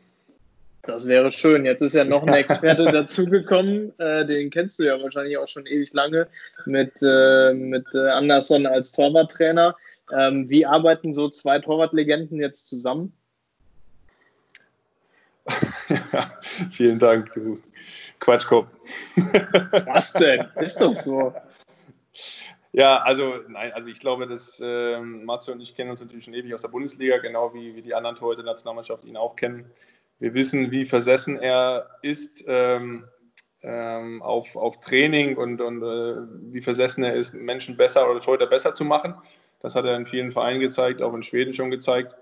Das 0.82 1.06
wäre 1.06 1.30
schön. 1.30 1.64
Jetzt 1.64 1.80
ist 1.80 1.94
ja 1.94 2.04
noch 2.04 2.26
ein 2.26 2.32
Experte 2.34 2.84
dazugekommen, 2.84 3.92
äh, 3.98 4.26
den 4.26 4.50
kennst 4.50 4.78
du 4.78 4.84
ja 4.84 5.00
wahrscheinlich 5.00 5.38
auch 5.38 5.46
schon 5.46 5.66
ewig 5.66 5.92
lange, 5.92 6.26
mit, 6.66 6.92
äh, 7.02 7.52
mit 7.52 7.86
äh, 7.94 8.08
Anderson 8.10 8.66
als 8.66 8.92
Torwarttrainer. 8.92 9.76
Ähm, 10.12 10.48
wie 10.48 10.66
arbeiten 10.66 11.14
so 11.14 11.28
zwei 11.28 11.60
Torwartlegenden 11.60 12.38
jetzt 12.40 12.66
zusammen? 12.66 13.12
ja, 16.12 16.30
vielen 16.70 16.98
Dank, 16.98 17.32
du 17.32 17.60
Quatschkopf. 18.18 18.68
Was 19.86 20.12
denn? 20.12 20.46
Ist 20.60 20.80
doch 20.80 20.94
so. 20.94 21.34
Ja, 22.72 23.02
also 23.02 23.34
nein, 23.48 23.70
also 23.72 23.88
ich 23.88 24.00
glaube, 24.00 24.26
dass 24.26 24.58
äh, 24.58 24.98
Matze 24.98 25.52
und 25.52 25.60
ich 25.60 25.74
kennen 25.74 25.90
uns 25.90 26.00
natürlich 26.00 26.24
schon 26.24 26.34
ewig 26.34 26.54
aus 26.54 26.62
der 26.62 26.68
Bundesliga, 26.68 27.18
genau 27.18 27.52
wie, 27.52 27.76
wie 27.76 27.82
die 27.82 27.94
anderen 27.94 28.16
Torhüter 28.16 28.42
der 28.42 28.52
Nationalmannschaft 28.52 29.04
ihn 29.04 29.18
auch 29.18 29.36
kennen. 29.36 29.70
Wir 30.18 30.32
wissen, 30.32 30.70
wie 30.70 30.86
versessen 30.86 31.38
er 31.38 31.98
ist 32.00 32.44
ähm, 32.46 33.04
ähm, 33.62 34.22
auf, 34.22 34.56
auf 34.56 34.80
Training 34.80 35.36
und, 35.36 35.60
und 35.60 35.82
äh, 35.82 36.16
wie 36.52 36.62
versessen 36.62 37.04
er 37.04 37.14
ist, 37.14 37.34
Menschen 37.34 37.76
besser 37.76 38.10
oder 38.10 38.20
Torhüter 38.20 38.46
besser 38.46 38.72
zu 38.72 38.84
machen. 38.84 39.14
Das 39.60 39.74
hat 39.74 39.84
er 39.84 39.94
in 39.94 40.06
vielen 40.06 40.32
Vereinen 40.32 40.60
gezeigt, 40.60 41.02
auch 41.02 41.14
in 41.14 41.22
Schweden 41.22 41.52
schon 41.52 41.70
gezeigt. 41.70 42.16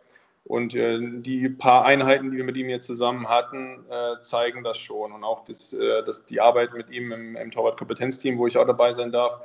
Und 0.45 0.75
äh, 0.75 0.99
die 1.01 1.49
paar 1.49 1.85
Einheiten, 1.85 2.31
die 2.31 2.39
wir 2.39 2.45
mit 2.45 2.57
ihm 2.57 2.69
jetzt 2.69 2.87
zusammen 2.87 3.29
hatten, 3.29 3.85
äh, 3.89 4.21
zeigen 4.21 4.65
das 4.65 4.79
schon. 4.79 5.13
Und 5.13 5.23
auch 5.23 5.45
das, 5.45 5.73
äh, 5.75 6.03
das, 6.03 6.25
die 6.25 6.41
Arbeit 6.41 6.73
mit 6.73 6.91
ihm 6.91 7.13
im, 7.13 7.37
im 7.37 7.51
Torwart-Kompetenzteam, 7.51 8.37
wo 8.37 8.47
ich 8.47 8.59
auch 8.59 8.67
dabei 8.67 8.93
sein 8.93 9.13
darf, 9.13 9.39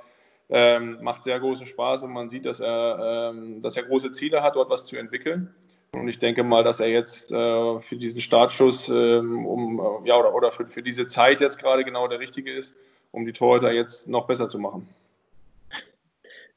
ähm, 0.50 1.00
macht 1.02 1.24
sehr 1.24 1.40
großen 1.40 1.66
Spaß 1.66 2.04
und 2.04 2.12
man 2.12 2.30
sieht, 2.30 2.46
dass 2.46 2.60
er, 2.60 3.32
ähm, 3.34 3.62
dass 3.62 3.78
er 3.78 3.84
große 3.84 4.12
Ziele 4.12 4.44
hat, 4.44 4.56
dort 4.56 4.70
was 4.70 4.86
zu 4.86 4.98
entwickeln. 4.98 5.54
Und 5.92 6.08
ich 6.08 6.20
denke 6.20 6.44
mal, 6.44 6.64
dass 6.64 6.80
er 6.80 6.88
jetzt 6.88 7.32
äh, 7.32 7.80
für 7.80 7.96
diesen 7.96 8.22
Startschuss 8.22 8.90
ähm, 8.90 9.46
um, 9.46 9.80
äh, 9.80 10.10
ja, 10.10 10.18
oder, 10.18 10.34
oder 10.36 10.52
für, 10.52 10.68
für 10.68 10.84
diese 10.84 11.08
Zeit 11.08 11.42
jetzt 11.42 11.58
gerade 11.58 11.84
genau 11.84 12.08
der 12.08 12.20
richtige 12.20 12.54
ist, 12.54 12.76
um 13.12 13.26
die 13.26 13.34
Torhüter 13.34 13.72
jetzt 13.72 14.08
noch 14.08 14.28
besser 14.28 14.48
zu 14.48 14.60
machen. 14.60 14.88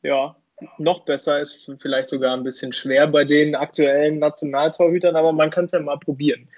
Ja, 0.02 0.37
noch 0.78 1.04
besser 1.04 1.40
ist 1.40 1.71
vielleicht 1.80 2.09
sogar 2.09 2.37
ein 2.37 2.42
bisschen 2.42 2.73
schwer 2.73 3.07
bei 3.07 3.25
den 3.25 3.54
aktuellen 3.54 4.18
Nationaltorhütern, 4.18 5.14
aber 5.14 5.33
man 5.33 5.50
kann 5.50 5.66
es 5.66 5.73
ja 5.73 5.80
mal 5.80 5.99
probieren. 5.99 6.49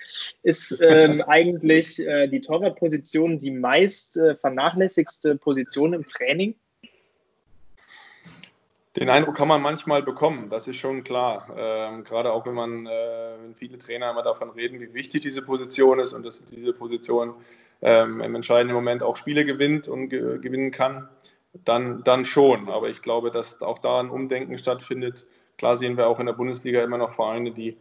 Ist 0.42 0.82
ähm, 0.82 1.22
eigentlich 1.26 1.98
äh, 2.06 2.26
die 2.28 2.40
Torwartposition 2.40 3.36
die 3.38 3.50
meist 3.50 4.16
äh, 4.16 4.36
vernachlässigste 4.36 5.36
Position 5.36 5.92
im 5.92 6.06
Training? 6.06 6.54
Den 8.96 9.08
Eindruck 9.08 9.36
kann 9.36 9.46
man 9.46 9.62
manchmal 9.62 10.02
bekommen, 10.02 10.50
das 10.50 10.66
ist 10.66 10.78
schon 10.78 11.04
klar. 11.04 11.46
Ähm, 11.56 12.02
gerade 12.02 12.32
auch 12.32 12.44
wenn 12.44 12.54
man, 12.54 12.86
äh, 12.86 13.36
wenn 13.40 13.54
viele 13.54 13.78
Trainer 13.78 14.10
immer 14.10 14.22
davon 14.24 14.50
reden, 14.50 14.80
wie 14.80 14.92
wichtig 14.94 15.22
diese 15.22 15.42
Position 15.42 16.00
ist 16.00 16.12
und 16.12 16.24
dass 16.24 16.44
diese 16.44 16.72
Position 16.72 17.34
ähm, 17.82 18.20
im 18.20 18.34
entscheidenden 18.34 18.74
Moment 18.74 19.04
auch 19.04 19.16
Spiele 19.16 19.44
gewinnt 19.44 19.86
und 19.86 20.08
ge 20.08 20.38
gewinnen 20.40 20.72
kann, 20.72 21.08
dann, 21.64 22.02
dann 22.02 22.24
schon. 22.24 22.68
Aber 22.68 22.88
ich 22.88 23.00
glaube, 23.00 23.30
dass 23.30 23.62
auch 23.62 23.78
da 23.78 24.00
ein 24.00 24.10
Umdenken 24.10 24.58
stattfindet. 24.58 25.24
Klar 25.56 25.76
sehen 25.76 25.96
wir 25.96 26.08
auch 26.08 26.18
in 26.18 26.26
der 26.26 26.32
Bundesliga 26.32 26.82
immer 26.82 26.98
noch 26.98 27.12
Vereine, 27.12 27.52
die 27.52 27.76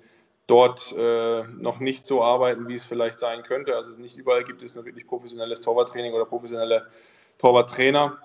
dort 0.45 0.93
äh, 0.97 1.43
noch 1.43 1.79
nicht 1.79 2.05
so 2.05 2.23
arbeiten, 2.23 2.67
wie 2.67 2.75
es 2.75 2.83
vielleicht 2.83 3.17
sein 3.17 3.41
könnte. 3.41 3.75
Also 3.75 3.91
nicht 3.91 4.17
überall 4.17 4.43
gibt 4.43 4.61
es 4.61 4.77
ein 4.77 4.85
wirklich 4.85 5.07
professionelles 5.07 5.61
Torwarttraining 5.61 6.13
oder 6.13 6.25
professionelle 6.25 6.87
Torwarttrainer. 7.39 8.17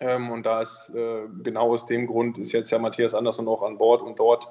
Ähm, 0.00 0.30
und 0.30 0.44
da 0.44 0.62
ist 0.62 0.92
äh, 0.94 1.22
genau 1.42 1.72
aus 1.72 1.86
dem 1.86 2.06
Grund 2.06 2.38
ist 2.38 2.52
jetzt 2.52 2.70
ja 2.70 2.78
Matthias 2.78 3.14
Andersson 3.14 3.48
auch 3.48 3.62
an 3.62 3.78
Bord 3.78 4.02
und 4.02 4.18
dort 4.18 4.48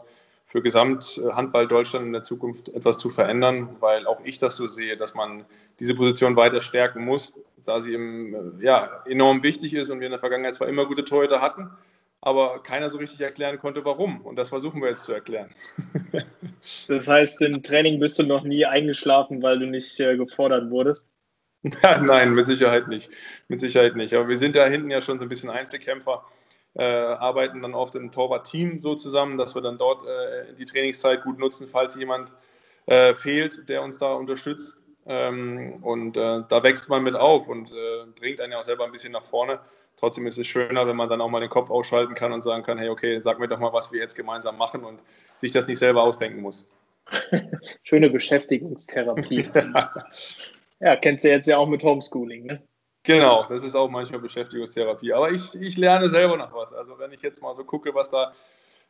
für 0.48 0.62
Gesamthandball 0.62 1.68
Deutschland 1.68 2.06
in 2.06 2.14
der 2.14 2.24
Zukunft 2.24 2.70
etwas 2.70 2.98
zu 2.98 3.10
verändern, 3.10 3.76
weil 3.80 4.08
auch 4.08 4.22
ich 4.24 4.38
das 4.38 4.56
so 4.56 4.68
sehe, 4.68 4.96
dass 4.98 5.14
man 5.14 5.46
diese 5.80 5.96
Position 5.96 6.36
weiter 6.36 6.62
stärken 6.62 7.04
muss, 7.04 7.40
da 7.66 7.82
sie 7.82 7.94
im, 7.94 8.60
ja, 8.62 9.04
enorm 9.06 9.44
wichtig 9.44 9.74
ist 9.74 9.90
und 9.90 10.00
wir 10.00 10.08
in 10.08 10.12
der 10.12 10.20
Vergangenheit 10.20 10.56
zwar 10.56 10.68
immer 10.68 10.86
gute 10.86 11.04
Torhüter 11.04 11.42
hatten, 11.42 11.72
aber 12.22 12.62
keiner 12.62 12.90
so 12.90 12.98
richtig 12.98 13.22
erklären 13.22 13.60
konnte, 13.60 13.84
warum. 13.86 14.22
Und 14.22 14.36
das 14.36 14.50
versuchen 14.50 14.82
wir 14.82 14.90
jetzt 14.90 15.04
zu 15.04 15.14
erklären. 15.14 15.50
das 16.88 17.08
heißt, 17.08 17.42
im 17.42 17.62
Training 17.62 18.00
bist 18.00 18.20
du 18.20 18.24
noch 18.24 18.44
nie 18.44 18.66
eingeschlafen, 18.66 19.42
weil 19.42 19.60
du 19.60 19.68
nicht 19.68 20.00
äh, 20.00 20.16
gefordert 20.16 20.70
wurdest? 20.70 21.08
Nein, 22.02 22.34
mit 22.34 22.46
Sicherheit 22.46 22.88
nicht. 22.88 23.10
Mit 23.48 23.60
Sicherheit 23.60 23.96
nicht. 23.96 24.14
Aber 24.14 24.28
wir 24.28 24.38
sind 24.38 24.56
da 24.56 24.66
hinten 24.68 24.92
ja 24.92 25.02
schon 25.02 25.18
so 25.18 25.26
ein 25.26 25.30
bisschen 25.30 25.50
Einzelkämpfer, 25.50 26.24
äh, 26.76 26.84
arbeiten 26.84 27.62
dann 27.62 27.74
oft 27.74 27.96
im 27.96 28.12
Torwart-Team 28.12 28.80
so 28.80 28.94
zusammen, 28.96 29.38
dass 29.38 29.56
wir 29.56 29.62
dann 29.62 29.78
dort 29.78 30.06
äh, 30.06 30.54
die 30.54 30.66
Trainingszeit 30.66 31.24
gut 31.24 31.40
nutzen, 31.40 31.68
falls 31.68 31.96
jemand 31.96 32.32
äh, 32.86 33.16
fehlt, 33.16 33.68
der 33.68 33.82
uns 33.82 33.98
da 33.98 34.14
unterstützt. 34.14 34.78
Ähm, 35.08 35.80
und 35.82 36.18
äh, 36.18 36.44
da 36.48 36.64
wächst 36.64 36.90
man 36.90 37.04
mit 37.04 37.16
auf 37.16 37.48
und 37.48 37.72
äh, 37.72 38.06
bringt 38.20 38.42
einen 38.42 38.52
ja 38.54 38.60
auch 38.60 38.64
selber 38.64 38.86
ein 38.86 38.92
bisschen 38.92 39.14
nach 39.14 39.24
vorne. 39.24 39.60
Trotzdem 39.98 40.28
ist 40.28 40.38
es 40.38 40.48
schöner, 40.48 40.88
wenn 40.88 40.96
man 40.96 41.10
dann 41.10 41.22
auch 41.22 41.30
mal 41.30 41.40
den 41.40 41.50
Kopf 41.50 41.70
ausschalten 41.72 42.16
kann 42.16 42.34
und 42.34 42.42
sagen 42.42 42.64
kann, 42.64 42.78
hey, 42.78 42.90
okay, 42.90 43.22
sag 43.24 43.40
mir 43.40 43.48
doch 43.48 43.60
mal, 43.60 43.74
was 43.74 43.92
wir 43.92 44.00
jetzt 44.00 44.16
gemeinsam 44.16 44.58
machen 44.58 44.84
und 44.84 45.02
sich 45.38 45.52
das 45.52 45.68
nicht 45.68 45.80
selber 45.80 46.04
ausdenken 46.04 46.42
muss. 46.42 46.68
Schöne 47.84 48.10
Beschäftigungstherapie. 48.10 49.50
ja, 49.54 49.94
kennst 51.02 51.24
du 51.24 51.30
jetzt 51.30 51.48
ja 51.48 51.58
auch 51.58 51.68
mit 51.68 51.84
Homeschooling, 51.84 52.46
ne? 52.46 52.68
Genau, 53.06 53.46
das 53.48 53.64
ist 53.64 53.76
auch 53.76 53.90
manchmal 53.90 54.20
Beschäftigungstherapie. 54.20 55.14
Aber 55.14 55.32
ich, 55.32 55.54
ich 55.62 55.78
lerne 55.78 56.10
selber 56.10 56.38
noch 56.38 56.54
was. 56.54 56.74
Also 56.74 56.98
wenn 56.98 57.12
ich 57.12 57.22
jetzt 57.22 57.42
mal 57.42 57.56
so 57.56 57.64
gucke, 57.64 57.94
was 57.94 58.10
da 58.10 58.34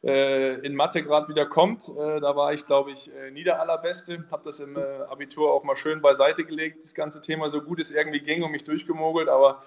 äh, 0.04 0.54
in 0.66 0.74
Mathe 0.74 1.04
gerade 1.04 1.28
wieder 1.28 1.46
kommt, 1.46 1.90
äh, 1.90 2.22
da 2.22 2.34
war 2.36 2.54
ich, 2.54 2.66
glaube 2.66 2.92
ich, 2.92 3.14
äh, 3.14 3.32
niederallerbeste. 3.32 4.26
Habe 4.32 4.44
das 4.46 4.62
im 4.62 4.78
äh, 4.78 4.82
Abitur 5.10 5.52
auch 5.52 5.66
mal 5.66 5.76
schön 5.76 6.02
beiseite 6.02 6.46
gelegt, 6.46 6.82
das 6.82 6.94
ganze 6.94 7.22
Thema 7.22 7.50
so 7.50 7.62
gut 7.62 7.82
es 7.82 7.92
irgendwie 7.92 8.22
ging 8.22 8.42
und 8.44 8.52
mich 8.52 8.64
durchgemogelt. 8.64 9.28
Aber 9.28 9.62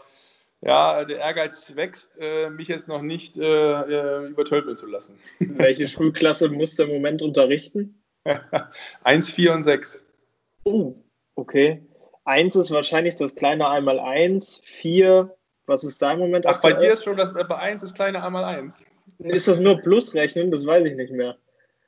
ja, 0.62 1.04
der 1.04 1.18
Ehrgeiz 1.18 1.76
wächst, 1.76 2.18
äh, 2.18 2.48
mich 2.48 2.68
jetzt 2.68 2.88
noch 2.88 3.02
nicht 3.02 3.36
äh, 3.36 4.26
übertölpeln 4.26 4.78
zu 4.78 4.86
lassen. 4.86 5.18
Welche 5.40 5.86
Schulklasse 5.86 6.48
musst 6.48 6.78
du 6.78 6.84
im 6.84 6.90
Moment 6.90 7.20
unterrichten? 7.20 8.02
1, 9.04 9.30
4 9.30 9.52
und 9.52 9.62
6. 9.62 10.04
Oh, 10.64 10.94
okay. 11.34 11.87
1 12.28 12.56
ist 12.56 12.70
wahrscheinlich 12.70 13.16
das 13.16 13.34
kleine 13.34 13.68
einmal 13.68 13.98
1, 13.98 14.60
4, 14.64 15.34
was 15.66 15.82
ist 15.82 16.02
da 16.02 16.12
im 16.12 16.18
Moment? 16.18 16.46
Ach, 16.46 16.56
aktuell? 16.56 16.74
bei 16.74 16.80
dir 16.80 16.92
ist 16.92 17.04
schon 17.04 17.16
das, 17.16 17.32
bei 17.32 17.56
1 17.56 17.82
ist 17.82 17.94
kleine 17.94 18.22
einmal 18.22 18.44
1. 18.44 18.78
Ist 19.20 19.48
das 19.48 19.60
nur 19.60 19.78
Plusrechnen? 19.78 20.50
Das 20.50 20.66
weiß 20.66 20.84
ich 20.86 20.94
nicht 20.94 21.12
mehr. 21.12 21.36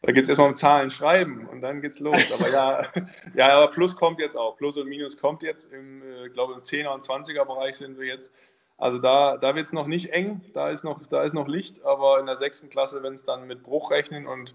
Da 0.03 0.13
geht 0.13 0.23
es 0.23 0.29
erstmal 0.31 0.49
um 0.49 0.57
Zahlen 0.57 0.91
schreiben 0.91 1.47
und 1.47 1.61
dann 1.61 1.83
geht's 1.83 2.01
los. 2.01 2.33
Aber 2.33 2.51
ja, 2.51 2.87
ja, 3.35 3.49
aber 3.51 3.71
Plus 3.71 3.95
kommt 3.95 4.19
jetzt 4.19 4.35
auch. 4.35 4.57
Plus 4.57 4.79
und 4.79 4.89
Minus 4.89 5.19
kommt 5.19 5.43
jetzt. 5.43 5.71
Im, 5.73 6.03
äh, 6.03 6.31
glaube 6.31 6.55
im 6.55 6.61
10er 6.61 6.95
und 6.95 7.05
20er 7.05 7.45
Bereich 7.45 7.77
sind 7.77 7.99
wir 7.99 8.07
jetzt. 8.07 8.33
Also 8.79 8.99
da, 8.99 9.37
da 9.37 9.55
wird 9.55 9.67
es 9.67 9.75
noch 9.75 9.87
nicht 9.87 10.11
eng, 10.11 10.41
da 10.55 10.71
ist 10.71 10.85
noch, 10.85 11.07
da 11.07 11.23
ist 11.23 11.35
noch 11.35 11.49
Licht, 11.49 11.85
aber 11.85 12.19
in 12.19 12.25
der 12.25 12.39
sechsten 12.39 12.71
Klasse, 12.71 13.03
wenn 13.03 13.13
es 13.13 13.25
dann 13.25 13.47
mit 13.47 13.63
Bruchrechnen 13.63 14.27
und 14.27 14.55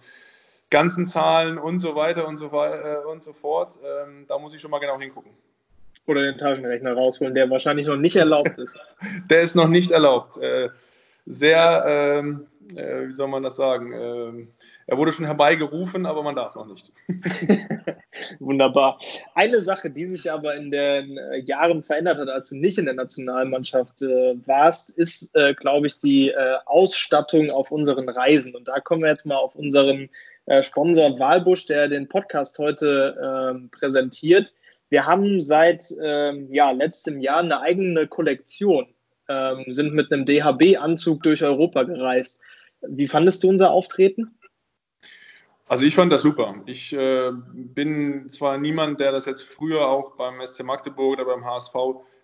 ganzen 0.72 1.08
Zahlen 1.08 1.60
und 1.60 1.78
so 1.78 1.96
weiter 1.96 2.28
und 2.28 2.38
so, 2.38 2.48
äh, 2.48 3.06
und 3.06 3.22
so 3.22 3.34
fort, 3.34 3.74
ähm, 3.84 4.26
da 4.28 4.40
muss 4.40 4.56
ich 4.56 4.62
schon 4.62 4.72
mal 4.72 4.80
genau 4.80 5.00
hingucken. 5.00 5.32
Oder 6.08 6.22
den 6.22 6.38
Taschenrechner 6.38 6.94
rausholen, 6.94 7.34
der 7.34 7.50
wahrscheinlich 7.50 7.88
noch 7.88 7.98
nicht 7.98 8.16
erlaubt 8.16 8.58
ist. 8.60 8.80
der 9.30 9.42
ist 9.42 9.56
noch 9.56 9.68
nicht 9.68 9.92
erlaubt. 9.92 10.38
Äh, 10.38 10.70
sehr, 11.26 11.84
ähm, 11.88 12.46
äh, 12.76 13.08
wie 13.08 13.12
soll 13.12 13.28
man 13.28 13.42
das 13.42 13.56
sagen, 13.56 13.92
ähm, 13.94 14.48
er 14.86 14.98
wurde 14.98 15.12
schon 15.12 15.26
herbeigerufen, 15.26 16.06
aber 16.06 16.22
man 16.22 16.36
darf 16.36 16.56
noch 16.56 16.68
nicht. 16.68 16.92
Wunderbar. 18.40 19.00
Eine 19.34 19.62
Sache, 19.62 19.90
die 19.90 20.06
sich 20.06 20.32
aber 20.32 20.56
in 20.56 20.70
den 20.70 21.18
äh, 21.18 21.40
Jahren 21.40 21.82
verändert 21.82 22.20
hat, 22.20 22.30
als 22.30 22.50
du 22.50 22.56
nicht 22.56 22.78
in 22.78 22.86
der 22.86 22.94
Nationalmannschaft 22.94 24.02
äh, 24.04 24.36
warst, 24.46 24.98
ist, 24.98 25.36
äh, 25.36 25.56
glaube 25.56 25.88
ich, 25.88 26.00
die 26.00 26.30
äh, 26.30 26.56
Ausstattung 26.66 27.50
auf 27.50 27.72
unseren 27.72 28.08
Reisen. 28.08 28.56
Und 28.56 28.68
da 28.68 28.80
kommen 28.80 29.02
wir 29.02 29.10
jetzt 29.10 29.26
mal 29.26 29.38
auf 29.38 29.56
unseren 29.56 30.10
Sponsor 30.62 31.18
Walbusch, 31.18 31.66
der 31.66 31.88
den 31.88 32.08
Podcast 32.08 32.60
heute 32.60 33.18
ähm, 33.20 33.68
präsentiert. 33.72 34.54
Wir 34.90 35.06
haben 35.06 35.42
seit 35.42 35.84
ähm, 36.04 36.48
ja, 36.52 36.72
letztem 36.72 37.20
Jahr 37.20 37.40
eine 37.40 37.62
eigene 37.62 38.08
Kollektion, 38.08 38.88
ähm, 39.28 39.66
sind 39.68 39.94
mit 39.94 40.12
einem 40.12 40.26
DHB-Anzug 40.26 41.24
durch 41.24 41.44
Europa 41.44 41.84
gereist. 41.84 42.42
Wie 42.82 43.08
fandest 43.08 43.44
du 43.44 43.50
unser 43.50 43.72
Auftreten? 43.72 44.38
Also 45.68 45.84
ich 45.86 45.96
fand 45.96 46.14
das 46.14 46.22
super. 46.22 46.56
Ich 46.68 46.94
äh, 46.94 47.32
bin 47.54 48.32
zwar 48.32 48.60
niemand, 48.60 49.00
der 49.00 49.12
das 49.12 49.26
jetzt 49.26 49.42
früher 49.42 49.88
auch 49.88 50.16
beim 50.16 50.46
SC 50.46 50.64
Magdeburg 50.64 51.14
oder 51.14 51.26
beim 51.26 51.44
HSV 51.44 51.74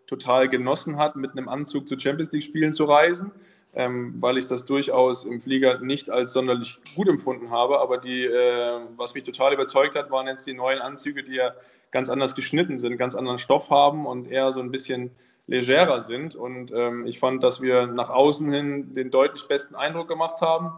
total 0.06 0.48
genossen 0.48 0.98
hat, 0.98 1.16
mit 1.16 1.32
einem 1.32 1.50
Anzug 1.50 1.88
zu 1.88 1.98
Champions 1.98 2.32
League 2.32 2.44
Spielen 2.44 2.74
zu 2.74 2.86
reisen, 2.86 3.32
ähm, 3.74 4.16
weil 4.20 4.38
ich 4.38 4.48
das 4.48 4.66
durchaus 4.66 5.24
im 5.24 5.40
Flieger 5.40 5.80
nicht 5.80 6.10
als 6.10 6.34
sonderlich 6.34 6.78
gut 6.96 7.08
empfunden 7.08 7.52
habe. 7.52 7.80
Aber 7.80 7.98
die, 7.98 8.26
äh, 8.26 8.80
was 8.98 9.14
mich 9.14 9.24
total 9.24 9.54
überzeugt 9.54 9.96
hat, 9.96 10.12
waren 10.12 10.28
jetzt 10.28 10.46
die 10.46 10.54
neuen 10.54 10.80
Anzüge, 10.80 11.24
die 11.24 11.36
ja 11.36 11.54
ganz 11.92 12.10
anders 12.10 12.36
geschnitten 12.36 12.78
sind, 12.78 12.98
ganz 12.98 13.16
anderen 13.16 13.38
Stoff 13.40 13.70
haben 13.70 14.06
und 14.06 14.30
eher 14.30 14.52
so 14.52 14.60
ein 14.60 14.72
bisschen 14.72 15.12
legerer 15.48 16.02
sind. 16.02 16.36
Und 16.36 16.72
ähm, 16.74 17.06
ich 17.06 17.20
fand, 17.20 17.44
dass 17.44 17.62
wir 17.62 17.88
nach 17.88 18.10
außen 18.10 18.52
hin 18.52 18.94
den 18.94 19.12
deutlich 19.12 19.48
besten 19.48 19.76
Eindruck 19.76 20.08
gemacht 20.08 20.42
haben. 20.42 20.74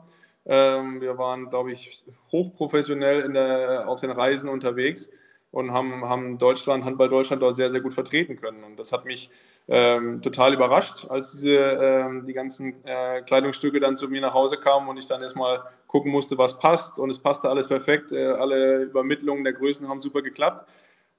Ähm, 0.46 1.02
wir 1.02 1.18
waren, 1.18 1.50
glaube 1.50 1.72
ich, 1.72 2.04
hochprofessionell 2.32 3.32
der, 3.32 3.88
auf 3.88 4.02
den 4.02 4.12
Reisen 4.12 4.50
unterwegs 4.50 5.10
und 5.52 5.72
haben, 5.72 6.08
haben 6.10 6.38
Deutschland, 6.38 6.84
Handball 6.84 7.10
Deutschland 7.10 7.42
dort 7.42 7.56
sehr, 7.56 7.72
sehr 7.72 7.82
gut 7.82 7.94
vertreten 7.94 8.36
können. 8.36 8.64
Und 8.64 8.78
das 8.78 8.92
hat 8.92 9.06
mich 9.06 9.30
ähm, 9.68 10.22
total 10.22 10.54
überrascht, 10.54 11.06
als 11.10 11.32
diese, 11.32 11.58
ähm, 11.58 12.26
die 12.26 12.34
ganzen 12.34 12.84
äh, 12.86 13.22
Kleidungsstücke 13.22 13.80
dann 13.80 13.96
zu 13.96 14.10
mir 14.10 14.22
nach 14.22 14.34
Hause 14.34 14.58
kamen 14.58 14.90
und 14.90 14.98
ich 14.98 15.08
dann 15.08 15.22
erstmal 15.22 15.64
gucken 15.88 16.12
musste, 16.12 16.38
was 16.38 16.60
passt. 16.60 17.00
Und 17.00 17.10
es 17.10 17.20
passte 17.20 17.50
alles 17.50 17.68
perfekt. 17.68 18.12
Äh, 18.12 18.26
alle 18.26 18.84
Übermittlungen 18.84 19.44
der 19.44 19.54
Größen 19.54 19.88
haben 19.88 20.02
super 20.02 20.22
geklappt. 20.22 20.68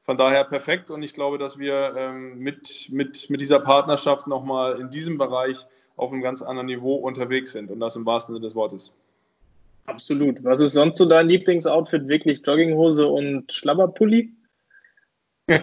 Von 0.03 0.19
daher 0.19 0.45
perfekt. 0.45 0.91
Und 0.91 1.03
ich 1.03 1.15
glaube, 1.15 1.39
dass 1.39 1.59
wir 1.59 1.95
ähm, 1.97 2.39
mit, 2.39 2.89
mit, 2.91 3.31
mit 3.31 3.41
dieser 3.41 3.61
Partnerschaft 3.61 4.27
nochmal 4.27 4.79
in 4.79 4.91
diesem 4.91 5.17
Bereich 5.17 5.67
auf 5.97 6.13
einem 6.13 6.23
ganz 6.23 6.43
anderen 6.43 6.67
Niveau 6.67 6.97
unterwegs 6.97 7.53
sind. 7.53 7.71
Und 7.71 7.81
das 7.81 7.97
im 7.97 8.05
wahrsten 8.05 8.35
Sinne 8.35 8.45
des 8.45 8.55
Wortes. 8.55 8.93
Absolut. 9.87 10.43
Was 10.45 10.61
ist 10.61 10.73
sonst 10.73 10.99
so 10.99 11.07
dein 11.07 11.29
Lieblingsoutfit? 11.29 12.09
Wirklich 12.09 12.43
Jogginghose 12.45 13.07
und 13.07 13.53
Schlabberpulli? 13.53 14.33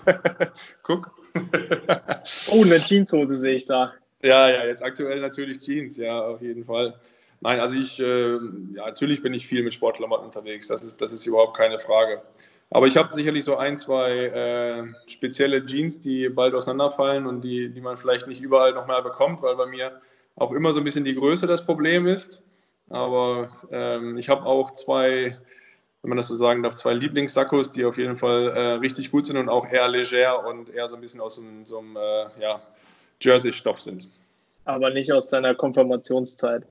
Guck. 0.84 1.21
oh, 2.48 2.64
eine 2.64 2.80
Jeanshose 2.80 3.36
sehe 3.36 3.56
ich 3.56 3.66
da. 3.66 3.94
Ja, 4.24 4.50
ja, 4.50 4.66
jetzt 4.66 4.84
aktuell 4.84 5.20
natürlich 5.20 5.60
Jeans, 5.60 5.98
ja, 5.98 6.22
auf 6.22 6.42
jeden 6.42 6.66
Fall. 6.66 6.94
Nein, 7.40 7.60
also 7.60 7.76
ich, 7.76 8.00
äh, 8.00 8.34
ja, 8.34 8.86
natürlich 8.86 9.24
bin 9.24 9.34
ich 9.34 9.48
viel 9.48 9.64
mit 9.64 9.74
Sportklamotten 9.74 10.26
unterwegs, 10.26 10.68
das 10.68 10.84
ist, 10.84 11.02
das 11.02 11.12
ist 11.12 11.26
überhaupt 11.26 11.58
keine 11.58 11.80
Frage. 11.80 12.22
Aber 12.70 12.88
ich 12.88 12.96
habe 12.96 13.14
sicherlich 13.14 13.44
so 13.44 13.58
ein, 13.58 13.78
zwei 13.78 14.12
äh, 14.12 14.84
spezielle 15.08 15.66
Jeans, 15.66 16.00
die 16.00 16.30
bald 16.30 16.54
auseinanderfallen 16.54 17.26
und 17.26 17.42
die, 17.42 17.70
die 17.70 17.82
man 17.82 17.98
vielleicht 17.98 18.28
nicht 18.28 18.42
überall 18.42 18.74
nochmal 18.74 19.02
bekommt, 19.02 19.42
weil 19.42 19.56
bei 19.56 19.66
mir 19.66 20.00
auch 20.38 20.54
immer 20.54 20.72
so 20.72 20.80
ein 20.80 20.86
bisschen 20.86 21.04
die 21.04 21.16
Größe 21.16 21.48
das 21.48 21.66
Problem 21.66 22.08
ist. 22.08 22.42
Aber 22.90 23.50
ähm, 23.72 24.18
ich 24.18 24.30
habe 24.30 24.46
auch 24.46 24.72
zwei, 24.72 25.38
wenn 26.02 26.10
man 26.10 26.18
das 26.18 26.28
so 26.28 26.36
sagen 26.36 26.64
darf, 26.64 26.76
zwei 26.76 26.94
Lieblingssackos, 26.94 27.72
die 27.72 27.86
auf 27.86 27.98
jeden 27.98 28.18
Fall 28.18 28.50
äh, 28.50 28.60
richtig 28.74 29.12
gut 29.12 29.28
sind 29.28 29.38
und 29.38 29.50
auch 29.50 29.70
eher 29.70 29.88
leger 29.88 30.46
und 30.46 30.74
eher 30.74 30.90
so 30.90 30.96
ein 30.96 31.02
bisschen 31.02 31.22
aus 31.22 31.38
einem, 31.38 31.66
so 31.66 31.80
einem 31.80 31.96
äh, 31.96 32.42
ja, 32.42 32.62
Jersey-Stoff 33.22 33.82
sind. 33.82 34.10
Aber 34.66 34.90
nicht 34.90 35.12
aus 35.12 35.30
deiner 35.30 35.54
Konfirmationszeit. 35.54 36.64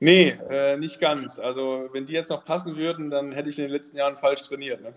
Nee, 0.00 0.36
äh, 0.50 0.76
nicht 0.76 1.00
ganz. 1.00 1.38
Also 1.38 1.88
wenn 1.92 2.04
die 2.04 2.12
jetzt 2.12 2.28
noch 2.28 2.44
passen 2.44 2.76
würden, 2.76 3.10
dann 3.10 3.32
hätte 3.32 3.48
ich 3.48 3.58
in 3.58 3.64
den 3.64 3.72
letzten 3.72 3.96
Jahren 3.96 4.16
falsch 4.16 4.42
trainiert. 4.42 4.82
Ne? 4.82 4.92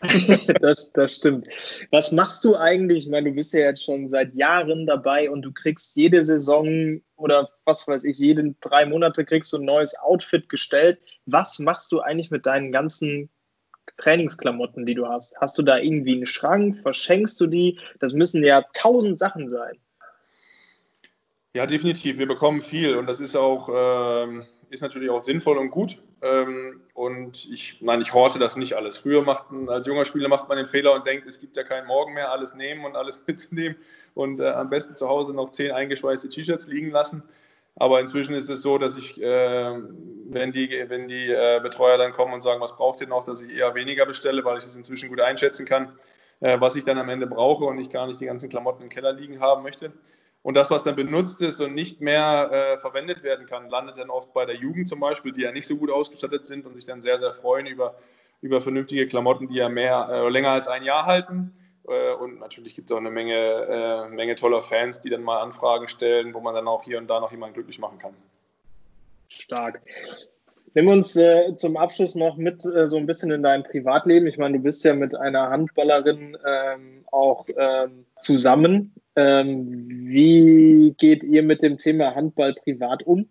das, 0.60 0.90
das 0.92 1.16
stimmt. 1.16 1.46
Was 1.90 2.12
machst 2.12 2.42
du 2.44 2.56
eigentlich? 2.56 3.04
Ich 3.04 3.10
meine, 3.10 3.28
du 3.28 3.36
bist 3.36 3.52
ja 3.52 3.60
jetzt 3.60 3.84
schon 3.84 4.08
seit 4.08 4.34
Jahren 4.34 4.86
dabei 4.86 5.30
und 5.30 5.42
du 5.42 5.52
kriegst 5.52 5.94
jede 5.96 6.24
Saison 6.24 7.00
oder 7.16 7.50
was 7.66 7.86
weiß 7.86 8.04
ich, 8.04 8.18
jede 8.18 8.54
drei 8.60 8.86
Monate 8.86 9.24
kriegst 9.24 9.52
du 9.52 9.58
ein 9.58 9.64
neues 9.64 9.96
Outfit 10.00 10.48
gestellt. 10.48 10.98
Was 11.30 11.58
machst 11.58 11.92
du 11.92 12.00
eigentlich 12.00 12.30
mit 12.30 12.46
deinen 12.46 12.72
ganzen 12.72 13.28
Trainingsklamotten, 13.98 14.86
die 14.86 14.94
du 14.94 15.06
hast? 15.06 15.36
Hast 15.40 15.58
du 15.58 15.62
da 15.62 15.78
irgendwie 15.78 16.14
einen 16.14 16.26
Schrank? 16.26 16.78
Verschenkst 16.78 17.38
du 17.40 17.46
die? 17.46 17.78
Das 18.00 18.14
müssen 18.14 18.42
ja 18.42 18.64
tausend 18.72 19.18
Sachen 19.18 19.50
sein. 19.50 19.78
Ja, 21.54 21.66
definitiv. 21.66 22.18
Wir 22.18 22.28
bekommen 22.28 22.62
viel 22.62 22.96
und 22.96 23.06
das 23.06 23.20
ist 23.20 23.36
auch, 23.36 23.68
ähm, 23.74 24.46
ist 24.70 24.80
natürlich 24.80 25.10
auch 25.10 25.22
sinnvoll 25.22 25.58
und 25.58 25.70
gut. 25.70 26.00
Ähm, 26.22 26.80
und 26.94 27.46
ich, 27.50 27.78
nein, 27.80 28.00
ich 28.00 28.14
horte 28.14 28.38
das 28.38 28.56
nicht 28.56 28.74
alles. 28.74 28.96
Früher 28.96 29.22
macht 29.22 29.50
man, 29.50 29.68
als 29.68 29.86
junger 29.86 30.06
Spieler 30.06 30.28
macht 30.28 30.48
man 30.48 30.56
den 30.56 30.66
Fehler 30.66 30.94
und 30.94 31.06
denkt, 31.06 31.26
es 31.26 31.40
gibt 31.40 31.56
ja 31.56 31.62
keinen 31.62 31.86
Morgen 31.86 32.14
mehr, 32.14 32.32
alles 32.32 32.54
nehmen 32.54 32.84
und 32.84 32.96
alles 32.96 33.20
mitnehmen 33.26 33.76
und 34.14 34.40
äh, 34.40 34.48
am 34.48 34.70
besten 34.70 34.96
zu 34.96 35.08
Hause 35.08 35.34
noch 35.34 35.50
zehn 35.50 35.72
eingeschweißte 35.72 36.28
T-Shirts 36.30 36.68
liegen 36.68 36.90
lassen. 36.90 37.22
Aber 37.80 38.00
inzwischen 38.00 38.34
ist 38.34 38.50
es 38.50 38.62
so, 38.62 38.76
dass 38.76 38.96
ich, 38.96 39.22
äh, 39.22 39.72
wenn 40.30 40.50
die, 40.50 40.84
wenn 40.88 41.06
die 41.06 41.30
äh, 41.30 41.60
Betreuer 41.62 41.96
dann 41.96 42.12
kommen 42.12 42.34
und 42.34 42.40
sagen, 42.40 42.60
was 42.60 42.74
braucht 42.74 43.00
ihr 43.00 43.06
noch, 43.06 43.22
dass 43.22 43.40
ich 43.40 43.56
eher 43.56 43.74
weniger 43.74 44.04
bestelle, 44.04 44.44
weil 44.44 44.58
ich 44.58 44.64
das 44.64 44.74
inzwischen 44.74 45.08
gut 45.08 45.20
einschätzen 45.20 45.64
kann, 45.64 45.92
äh, 46.40 46.60
was 46.60 46.74
ich 46.74 46.82
dann 46.82 46.98
am 46.98 47.08
Ende 47.08 47.28
brauche 47.28 47.64
und 47.64 47.78
ich 47.78 47.88
gar 47.88 48.08
nicht 48.08 48.20
die 48.20 48.26
ganzen 48.26 48.48
Klamotten 48.48 48.82
im 48.82 48.88
Keller 48.88 49.12
liegen 49.12 49.40
haben 49.40 49.62
möchte. 49.62 49.92
Und 50.42 50.56
das, 50.56 50.70
was 50.70 50.82
dann 50.82 50.96
benutzt 50.96 51.40
ist 51.42 51.60
und 51.60 51.74
nicht 51.74 52.00
mehr 52.00 52.50
äh, 52.50 52.78
verwendet 52.78 53.22
werden 53.22 53.46
kann, 53.46 53.70
landet 53.70 53.98
dann 53.98 54.10
oft 54.10 54.32
bei 54.32 54.44
der 54.44 54.56
Jugend 54.56 54.88
zum 54.88 54.98
Beispiel, 54.98 55.30
die 55.30 55.42
ja 55.42 55.52
nicht 55.52 55.66
so 55.66 55.76
gut 55.76 55.90
ausgestattet 55.90 56.46
sind 56.46 56.66
und 56.66 56.74
sich 56.74 56.84
dann 56.84 57.00
sehr, 57.00 57.18
sehr 57.18 57.32
freuen 57.32 57.66
über, 57.66 57.96
über 58.40 58.60
vernünftige 58.60 59.06
Klamotten, 59.06 59.48
die 59.48 59.56
ja 59.56 59.68
mehr, 59.68 60.08
äh, 60.10 60.28
länger 60.28 60.50
als 60.50 60.66
ein 60.66 60.82
Jahr 60.82 61.06
halten. 61.06 61.54
Äh, 61.88 62.14
und 62.14 62.40
natürlich 62.40 62.74
gibt 62.74 62.90
es 62.90 62.94
auch 62.94 63.00
eine 63.00 63.10
Menge, 63.10 63.34
äh, 63.34 64.08
Menge 64.08 64.34
toller 64.34 64.62
Fans, 64.62 65.00
die 65.00 65.10
dann 65.10 65.22
mal 65.22 65.38
Anfragen 65.38 65.88
stellen, 65.88 66.34
wo 66.34 66.40
man 66.40 66.54
dann 66.54 66.68
auch 66.68 66.82
hier 66.82 66.98
und 66.98 67.08
da 67.08 67.20
noch 67.20 67.30
jemanden 67.30 67.54
glücklich 67.54 67.78
machen 67.78 67.98
kann. 67.98 68.14
Stark. 69.28 69.80
Nimm 70.74 70.88
uns 70.88 71.16
äh, 71.16 71.56
zum 71.56 71.76
Abschluss 71.76 72.14
noch 72.14 72.36
mit 72.36 72.64
äh, 72.64 72.88
so 72.88 72.98
ein 72.98 73.06
bisschen 73.06 73.30
in 73.30 73.42
dein 73.42 73.64
Privatleben. 73.64 74.26
Ich 74.26 74.38
meine, 74.38 74.58
du 74.58 74.62
bist 74.62 74.84
ja 74.84 74.94
mit 74.94 75.14
einer 75.14 75.50
Handballerin 75.50 76.36
ähm, 76.46 77.04
auch 77.10 77.46
ähm, 77.56 78.04
zusammen. 78.20 78.92
Ähm, 79.16 79.88
wie 79.88 80.94
geht 80.98 81.24
ihr 81.24 81.42
mit 81.42 81.62
dem 81.62 81.78
Thema 81.78 82.14
Handball 82.14 82.54
privat 82.54 83.02
um? 83.04 83.28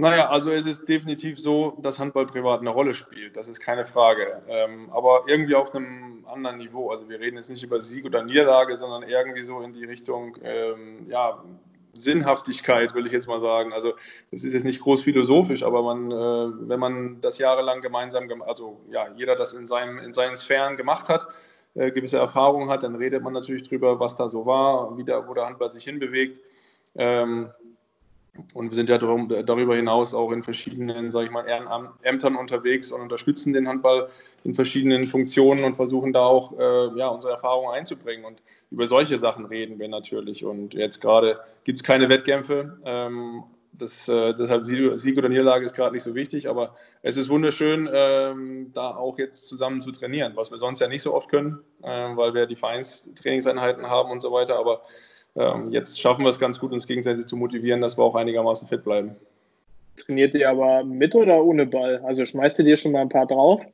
Naja, 0.00 0.30
also 0.30 0.50
es 0.50 0.66
ist 0.66 0.88
definitiv 0.88 1.38
so, 1.38 1.76
dass 1.82 1.98
Handball 1.98 2.24
privat 2.24 2.60
eine 2.60 2.70
Rolle 2.70 2.94
spielt. 2.94 3.36
Das 3.36 3.48
ist 3.48 3.60
keine 3.60 3.84
Frage. 3.84 4.42
Ähm, 4.48 4.88
aber 4.90 5.24
irgendwie 5.26 5.54
auf 5.54 5.74
einem 5.74 6.24
anderen 6.26 6.56
Niveau. 6.56 6.90
Also 6.90 7.08
wir 7.10 7.20
reden 7.20 7.36
jetzt 7.36 7.50
nicht 7.50 7.62
über 7.62 7.80
Sieg 7.82 8.06
oder 8.06 8.24
Niederlage, 8.24 8.76
sondern 8.76 9.02
irgendwie 9.02 9.42
so 9.42 9.60
in 9.60 9.74
die 9.74 9.84
Richtung, 9.84 10.36
ähm, 10.42 11.06
ja, 11.08 11.44
Sinnhaftigkeit, 11.92 12.94
will 12.94 13.06
ich 13.06 13.12
jetzt 13.12 13.28
mal 13.28 13.40
sagen. 13.40 13.74
Also 13.74 13.92
das 14.30 14.42
ist 14.42 14.54
jetzt 14.54 14.64
nicht 14.64 14.80
groß 14.80 15.02
philosophisch, 15.02 15.62
aber 15.62 15.82
man, 15.82 16.10
äh, 16.10 16.68
wenn 16.68 16.80
man 16.80 17.20
das 17.20 17.36
jahrelang 17.36 17.82
gemeinsam, 17.82 18.26
also 18.46 18.80
ja, 18.90 19.06
jeder 19.16 19.36
das 19.36 19.52
in, 19.52 19.66
seinem, 19.66 19.98
in 19.98 20.14
seinen 20.14 20.36
Sphären 20.36 20.78
gemacht 20.78 21.10
hat, 21.10 21.26
äh, 21.74 21.90
gewisse 21.90 22.16
Erfahrungen 22.16 22.70
hat, 22.70 22.84
dann 22.84 22.94
redet 22.94 23.22
man 23.22 23.34
natürlich 23.34 23.68
drüber, 23.68 24.00
was 24.00 24.16
da 24.16 24.30
so 24.30 24.46
war, 24.46 24.96
wie 24.96 25.04
der, 25.04 25.28
wo 25.28 25.34
der 25.34 25.44
Handball 25.44 25.70
sich 25.70 25.84
hinbewegt. 25.84 26.40
Ähm, 26.96 27.50
und 28.54 28.70
wir 28.70 28.74
sind 28.74 28.88
ja 28.88 28.98
darüber 28.98 29.74
hinaus 29.74 30.14
auch 30.14 30.32
in 30.32 30.42
verschiedenen, 30.42 31.10
sage 31.10 31.26
ich 31.26 31.32
mal, 31.32 31.46
Ehrenämtern 31.46 32.36
unterwegs 32.36 32.92
und 32.92 33.00
unterstützen 33.00 33.52
den 33.52 33.68
Handball 33.68 34.08
in 34.44 34.54
verschiedenen 34.54 35.04
Funktionen 35.04 35.64
und 35.64 35.74
versuchen 35.74 36.12
da 36.12 36.20
auch 36.20 36.52
äh, 36.58 36.98
ja, 36.98 37.08
unsere 37.08 37.32
Erfahrungen 37.32 37.74
einzubringen. 37.74 38.24
Und 38.24 38.42
über 38.70 38.86
solche 38.86 39.18
Sachen 39.18 39.46
reden 39.46 39.78
wir 39.78 39.88
natürlich. 39.88 40.44
Und 40.44 40.74
jetzt 40.74 41.00
gerade 41.00 41.36
gibt 41.64 41.80
es 41.80 41.84
keine 41.84 42.08
Wettkämpfe. 42.08 42.78
Ähm, 42.84 43.44
das, 43.72 44.08
äh, 44.08 44.34
deshalb 44.34 44.66
Sieg 44.66 45.16
oder 45.16 45.28
Niederlage 45.28 45.64
ist 45.64 45.74
gerade 45.74 45.94
nicht 45.94 46.02
so 46.02 46.14
wichtig, 46.14 46.48
aber 46.48 46.76
es 47.02 47.16
ist 47.16 47.28
wunderschön, 47.28 47.88
ähm, 47.92 48.70
da 48.74 48.94
auch 48.94 49.18
jetzt 49.18 49.46
zusammen 49.46 49.80
zu 49.80 49.90
trainieren, 49.90 50.32
was 50.36 50.50
wir 50.50 50.58
sonst 50.58 50.80
ja 50.80 50.88
nicht 50.88 51.02
so 51.02 51.14
oft 51.14 51.30
können, 51.30 51.60
äh, 51.82 52.16
weil 52.16 52.34
wir 52.34 52.46
die 52.46 52.56
Vereinstrainingseinheiten 52.56 53.88
haben 53.88 54.10
und 54.10 54.20
so 54.20 54.32
weiter. 54.32 54.58
Aber 54.58 54.82
ähm, 55.36 55.70
jetzt 55.70 56.00
schaffen 56.00 56.24
wir 56.24 56.30
es 56.30 56.38
ganz 56.38 56.58
gut, 56.58 56.72
uns 56.72 56.86
gegenseitig 56.86 57.26
zu 57.26 57.36
motivieren, 57.36 57.80
dass 57.80 57.96
wir 57.96 58.04
auch 58.04 58.14
einigermaßen 58.14 58.68
fit 58.68 58.84
bleiben. 58.84 59.16
Trainiert 59.96 60.34
ihr 60.34 60.48
aber 60.48 60.84
mit 60.84 61.14
oder 61.14 61.42
ohne 61.42 61.66
Ball? 61.66 62.02
Also 62.04 62.24
schmeißt 62.24 62.58
ihr 62.60 62.64
dir 62.64 62.76
schon 62.76 62.92
mal 62.92 63.02
ein 63.02 63.08
paar 63.08 63.26
drauf? 63.26 63.64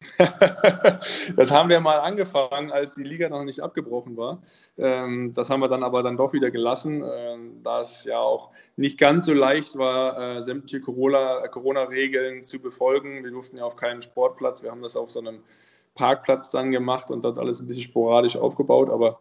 das 1.36 1.50
haben 1.50 1.68
wir 1.68 1.80
mal 1.80 1.98
angefangen, 1.98 2.70
als 2.70 2.94
die 2.94 3.02
Liga 3.02 3.28
noch 3.28 3.42
nicht 3.42 3.60
abgebrochen 3.60 4.16
war. 4.16 4.40
Ähm, 4.76 5.32
das 5.34 5.50
haben 5.50 5.60
wir 5.60 5.68
dann 5.68 5.82
aber 5.82 6.04
dann 6.04 6.16
doch 6.16 6.32
wieder 6.32 6.52
gelassen, 6.52 7.04
ähm, 7.04 7.60
da 7.64 7.80
es 7.80 8.04
ja 8.04 8.20
auch 8.20 8.50
nicht 8.76 8.98
ganz 8.98 9.26
so 9.26 9.32
leicht 9.32 9.76
war, 9.76 10.36
äh, 10.36 10.42
sämtliche 10.42 10.80
Corona-Regeln 10.80 12.46
zu 12.46 12.60
befolgen. 12.60 13.24
Wir 13.24 13.32
durften 13.32 13.56
ja 13.56 13.64
auf 13.64 13.74
keinen 13.74 14.00
Sportplatz. 14.00 14.62
Wir 14.62 14.70
haben 14.70 14.82
das 14.82 14.96
auf 14.96 15.10
so 15.10 15.18
einem 15.18 15.40
Parkplatz 15.94 16.50
dann 16.50 16.70
gemacht 16.70 17.10
und 17.10 17.24
dort 17.24 17.38
alles 17.38 17.58
ein 17.58 17.66
bisschen 17.66 17.82
sporadisch 17.82 18.36
aufgebaut. 18.36 18.90
Aber 18.90 19.18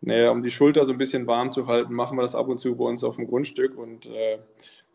naja, 0.00 0.30
um 0.30 0.40
die 0.40 0.50
Schulter 0.50 0.84
so 0.84 0.92
ein 0.92 0.98
bisschen 0.98 1.26
warm 1.26 1.50
zu 1.50 1.66
halten, 1.66 1.92
machen 1.92 2.16
wir 2.16 2.22
das 2.22 2.34
ab 2.34 2.48
und 2.48 2.58
zu 2.58 2.74
bei 2.74 2.84
uns 2.84 3.04
auf 3.04 3.16
dem 3.16 3.26
Grundstück 3.26 3.76
und 3.76 4.06
äh, 4.06 4.38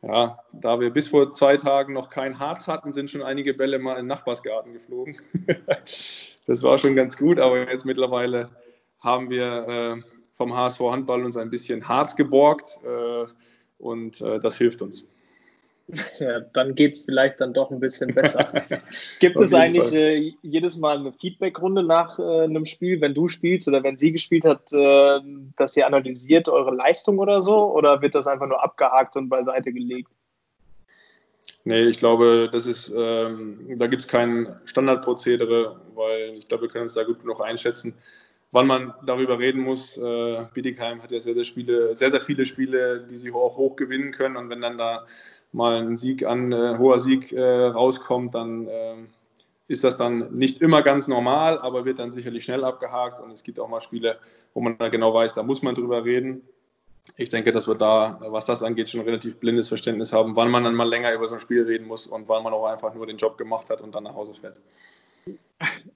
ja, 0.02 0.38
da 0.52 0.80
wir 0.80 0.92
bis 0.92 1.08
vor 1.08 1.32
zwei 1.32 1.58
Tagen 1.58 1.94
noch 1.94 2.10
kein 2.10 2.38
Harz 2.38 2.68
hatten, 2.68 2.94
sind 2.94 3.10
schon 3.10 3.24
einige 3.24 3.54
Bälle 3.54 3.80
mal 3.80 3.94
in 3.94 4.04
den 4.04 4.08
Nachbarsgarten 4.08 4.74
geflogen. 4.74 5.18
das 6.46 6.64
war 6.64 6.78
schon 6.78 6.96
ganz 6.96 7.18
gut, 7.18 7.40
aber 7.40 7.70
jetzt 7.72 7.86
mittlerweile 7.86 8.50
haben 9.00 9.30
wir 9.30 9.68
äh, 9.68 10.02
vom 10.36 10.56
HSV 10.56 10.80
Handball 10.80 11.24
uns 11.24 11.38
ein 11.38 11.50
bisschen 11.50 11.88
Harz 11.88 12.16
geborgt 12.16 12.80
äh, 12.84 13.26
und 13.80 14.22
äh, 14.22 14.40
das 14.40 14.58
hilft 14.58 14.82
uns. 14.82 15.08
Ja, 16.20 16.40
dann 16.40 16.76
geht 16.76 16.94
es 16.94 17.06
vielleicht 17.06 17.40
dann 17.42 17.54
doch 17.54 17.72
ein 17.72 17.80
bisschen 17.80 18.14
besser. 18.14 18.66
Gibt 19.20 19.40
es 19.40 19.54
eigentlich 19.54 19.94
äh, 19.94 20.34
jedes 20.42 20.78
Mal 20.78 20.98
eine 20.98 21.14
Feedback-Runde 21.14 21.84
nach 21.84 22.18
äh, 22.18 22.44
einem 22.44 22.66
Spiel, 22.66 23.02
wenn 23.02 23.14
du 23.14 23.28
spielst 23.28 23.68
oder 23.68 23.84
wenn 23.84 23.98
sie 23.98 24.12
gespielt 24.12 24.46
hat, 24.46 24.72
äh, 24.74 25.20
dass 25.58 25.78
ihr 25.78 25.86
analysiert 25.86 26.50
eure 26.50 26.74
Leistung 26.74 27.20
oder 27.20 27.42
so? 27.42 27.72
Oder 27.74 28.02
wird 28.02 28.16
das 28.16 28.28
einfach 28.28 28.48
nur 28.48 28.64
abgehakt 28.64 29.16
und 29.16 29.30
beiseite 29.30 29.72
gelegt? 29.72 30.10
Nee, 31.64 31.82
ich 31.84 31.98
glaube, 31.98 32.50
das 32.52 32.68
ist, 32.68 32.92
ähm, 32.96 33.76
da 33.78 33.88
gibt 33.88 34.04
es 34.04 34.08
kein 34.08 34.56
Standardprozedere, 34.66 35.82
weil 35.96 36.36
ich 36.38 36.48
glaube, 36.48 36.64
wir 36.64 36.70
können 36.70 36.84
uns 36.84 36.94
da 36.94 37.04
gut 37.04 37.22
genug 37.22 37.44
einschätzen, 37.44 37.96
wann 38.52 38.68
man 38.68 38.94
darüber 39.06 39.40
reden 39.40 39.62
muss. 39.62 39.98
Äh, 39.98 40.46
Bietigheim 40.54 41.02
hat 41.02 41.12
ja 41.12 41.20
sehr, 41.20 41.34
sehr, 41.34 41.44
Spiele, 41.44 41.96
sehr, 41.96 42.12
sehr 42.12 42.22
viele 42.22 42.46
Spiele, 42.46 43.06
die 43.10 43.16
sie 43.16 43.32
auch 43.32 43.58
hoch 43.58 43.76
gewinnen 43.76 44.12
können. 44.12 44.38
Und 44.38 44.50
wenn 44.52 44.62
dann 44.62 44.78
da 44.78 45.06
mal 45.56 45.78
ein 45.78 45.98
Sieg 45.98 46.26
an, 46.26 46.52
äh, 46.52 46.78
hoher 46.78 47.00
Sieg 47.00 47.32
äh, 47.32 47.66
rauskommt, 47.68 48.36
dann 48.36 48.68
äh, 48.68 48.96
ist 49.68 49.84
das 49.84 49.98
dann 49.98 50.32
nicht 50.36 50.62
immer 50.62 50.82
ganz 50.82 51.08
normal, 51.08 51.58
aber 51.60 51.86
wird 51.86 52.00
dann 52.00 52.12
sicherlich 52.12 52.44
schnell 52.44 52.64
abgehakt. 52.64 53.20
Und 53.20 53.32
es 53.32 53.42
gibt 53.42 53.60
auch 53.60 53.70
mal 53.70 53.82
Spiele, 53.82 54.20
wo 54.54 54.62
man 54.62 54.78
da 54.78 54.90
genau 54.90 55.14
weiß, 55.14 55.34
da 55.34 55.44
muss 55.44 55.62
man 55.62 55.74
drüber 55.74 56.04
reden. 56.04 56.42
Ich 57.18 57.30
denke, 57.30 57.52
dass 57.52 57.68
wir 57.68 57.76
da, 57.76 58.20
was 58.20 58.46
das 58.46 58.64
angeht, 58.64 58.90
schon 58.90 59.00
ein 59.00 59.06
relativ 59.06 59.38
blindes 59.38 59.68
Verständnis 59.68 60.12
haben, 60.12 60.36
wann 60.36 60.52
man 60.52 60.64
dann 60.64 60.76
mal 60.76 60.90
länger 60.90 61.14
über 61.14 61.28
so 61.28 61.36
ein 61.36 61.40
Spiel 61.40 61.64
reden 61.64 61.88
muss 61.88 62.08
und 62.08 62.28
wann 62.28 62.44
man 62.44 62.54
auch 62.54 62.66
einfach 62.66 62.94
nur 62.94 63.06
den 63.06 63.18
Job 63.18 63.38
gemacht 63.38 63.70
hat 63.70 63.82
und 63.82 63.96
dann 63.96 64.04
nach 64.04 64.16
Hause 64.16 64.34
fährt. 64.34 64.60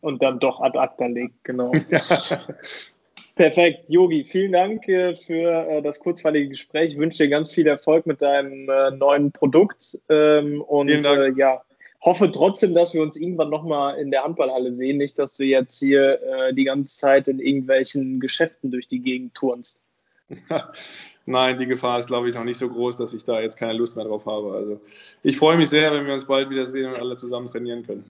Und 0.01 0.21
dann 0.21 0.39
doch 0.39 0.61
ad 0.61 0.77
acta 0.77 1.07
legt, 1.07 1.43
genau. 1.43 1.71
Perfekt, 3.39 3.87
Yogi, 3.87 4.25
vielen 4.25 4.51
Dank 4.51 4.85
äh, 4.89 5.15
für 5.15 5.65
äh, 5.65 5.81
das 5.81 6.01
kurzweilige 6.01 6.49
Gespräch. 6.49 6.91
Ich 6.91 6.97
wünsche 6.97 7.19
dir 7.19 7.29
ganz 7.29 7.53
viel 7.53 7.67
Erfolg 7.67 8.05
mit 8.05 8.21
deinem 8.21 8.67
äh, 8.67 8.91
neuen 8.91 9.31
Produkt 9.31 9.97
ähm, 10.09 10.59
und 10.59 10.89
ja, 11.37 11.61
hoffe 12.01 12.29
trotzdem, 12.33 12.73
dass 12.73 12.93
wir 12.93 13.01
uns 13.01 13.15
irgendwann 13.15 13.49
nochmal 13.49 13.97
in 13.97 14.11
der 14.11 14.25
Handballhalle 14.25 14.73
sehen. 14.73 14.97
Nicht, 14.97 15.17
dass 15.17 15.37
du 15.37 15.45
jetzt 15.45 15.79
hier 15.79 16.19
die 16.51 16.65
ganze 16.65 16.97
Zeit 16.97 17.29
in 17.29 17.39
irgendwelchen 17.39 18.19
Geschäften 18.19 18.71
durch 18.71 18.87
die 18.87 18.99
Gegend 18.99 19.35
turnst. 19.35 19.81
Nein, 21.25 21.57
die 21.57 21.65
Gefahr 21.65 21.99
ist, 21.99 22.07
glaube 22.07 22.27
ich, 22.27 22.35
noch 22.35 22.43
nicht 22.43 22.57
so 22.57 22.67
groß, 22.67 22.97
dass 22.97 23.13
ich 23.13 23.23
da 23.23 23.39
jetzt 23.39 23.55
keine 23.55 23.73
Lust 23.73 23.95
mehr 23.95 24.03
drauf 24.03 24.25
habe. 24.25 24.51
Also 24.51 24.81
ich 25.23 25.37
freue 25.37 25.55
mich 25.55 25.69
sehr, 25.69 25.93
wenn 25.93 26.05
wir 26.05 26.13
uns 26.13 26.25
bald 26.25 26.49
wieder 26.49 26.65
sehen 26.65 26.89
und 26.89 26.99
alle 26.99 27.15
zusammen 27.15 27.47
trainieren 27.47 27.85
können. 27.85 28.03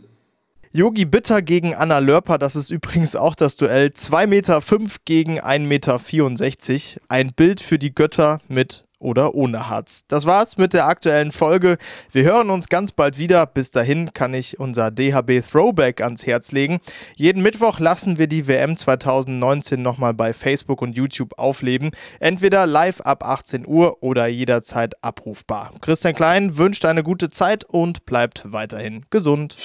Yogi 0.71 1.05
Bitter 1.05 1.41
gegen 1.41 1.73
Anna 1.73 1.97
Lörper, 1.97 2.37
das 2.37 2.55
ist 2.55 2.69
übrigens 2.69 3.15
auch 3.15 3.33
das 3.33 3.55
Duell. 3.55 3.87
2,5 3.87 4.27
Meter 4.27 4.61
gegen 5.03 5.39
1,64 5.41 6.71
Meter. 6.93 7.01
Ein 7.07 7.33
Bild 7.33 7.59
für 7.59 7.79
die 7.79 7.95
Götter 7.95 8.39
mit 8.47 8.85
oder 8.99 9.33
ohne 9.33 9.69
Harz. 9.69 10.03
Das 10.07 10.25
war's 10.25 10.57
mit 10.57 10.73
der 10.73 10.85
aktuellen 10.85 11.31
Folge. 11.31 11.77
Wir 12.11 12.23
hören 12.23 12.49
uns 12.49 12.67
ganz 12.67 12.91
bald 12.91 13.17
wieder. 13.17 13.45
Bis 13.45 13.71
dahin 13.71 14.13
kann 14.13 14.33
ich 14.33 14.59
unser 14.59 14.91
DHB 14.91 15.41
Throwback 15.49 16.01
ans 16.01 16.25
Herz 16.25 16.51
legen. 16.51 16.79
Jeden 17.15 17.41
Mittwoch 17.41 17.79
lassen 17.79 18.17
wir 18.17 18.27
die 18.27 18.47
WM 18.47 18.77
2019 18.77 19.81
nochmal 19.81 20.13
bei 20.13 20.33
Facebook 20.33 20.81
und 20.81 20.97
YouTube 20.97 21.37
aufleben. 21.37 21.91
Entweder 22.19 22.67
live 22.67 23.01
ab 23.01 23.25
18 23.25 23.65
Uhr 23.65 24.03
oder 24.03 24.27
jederzeit 24.27 25.03
abrufbar. 25.03 25.73
Christian 25.81 26.15
Klein 26.15 26.57
wünscht 26.57 26.85
eine 26.85 27.03
gute 27.03 27.29
Zeit 27.29 27.63
und 27.63 28.05
bleibt 28.05 28.43
weiterhin 28.51 29.05
gesund. 29.09 29.55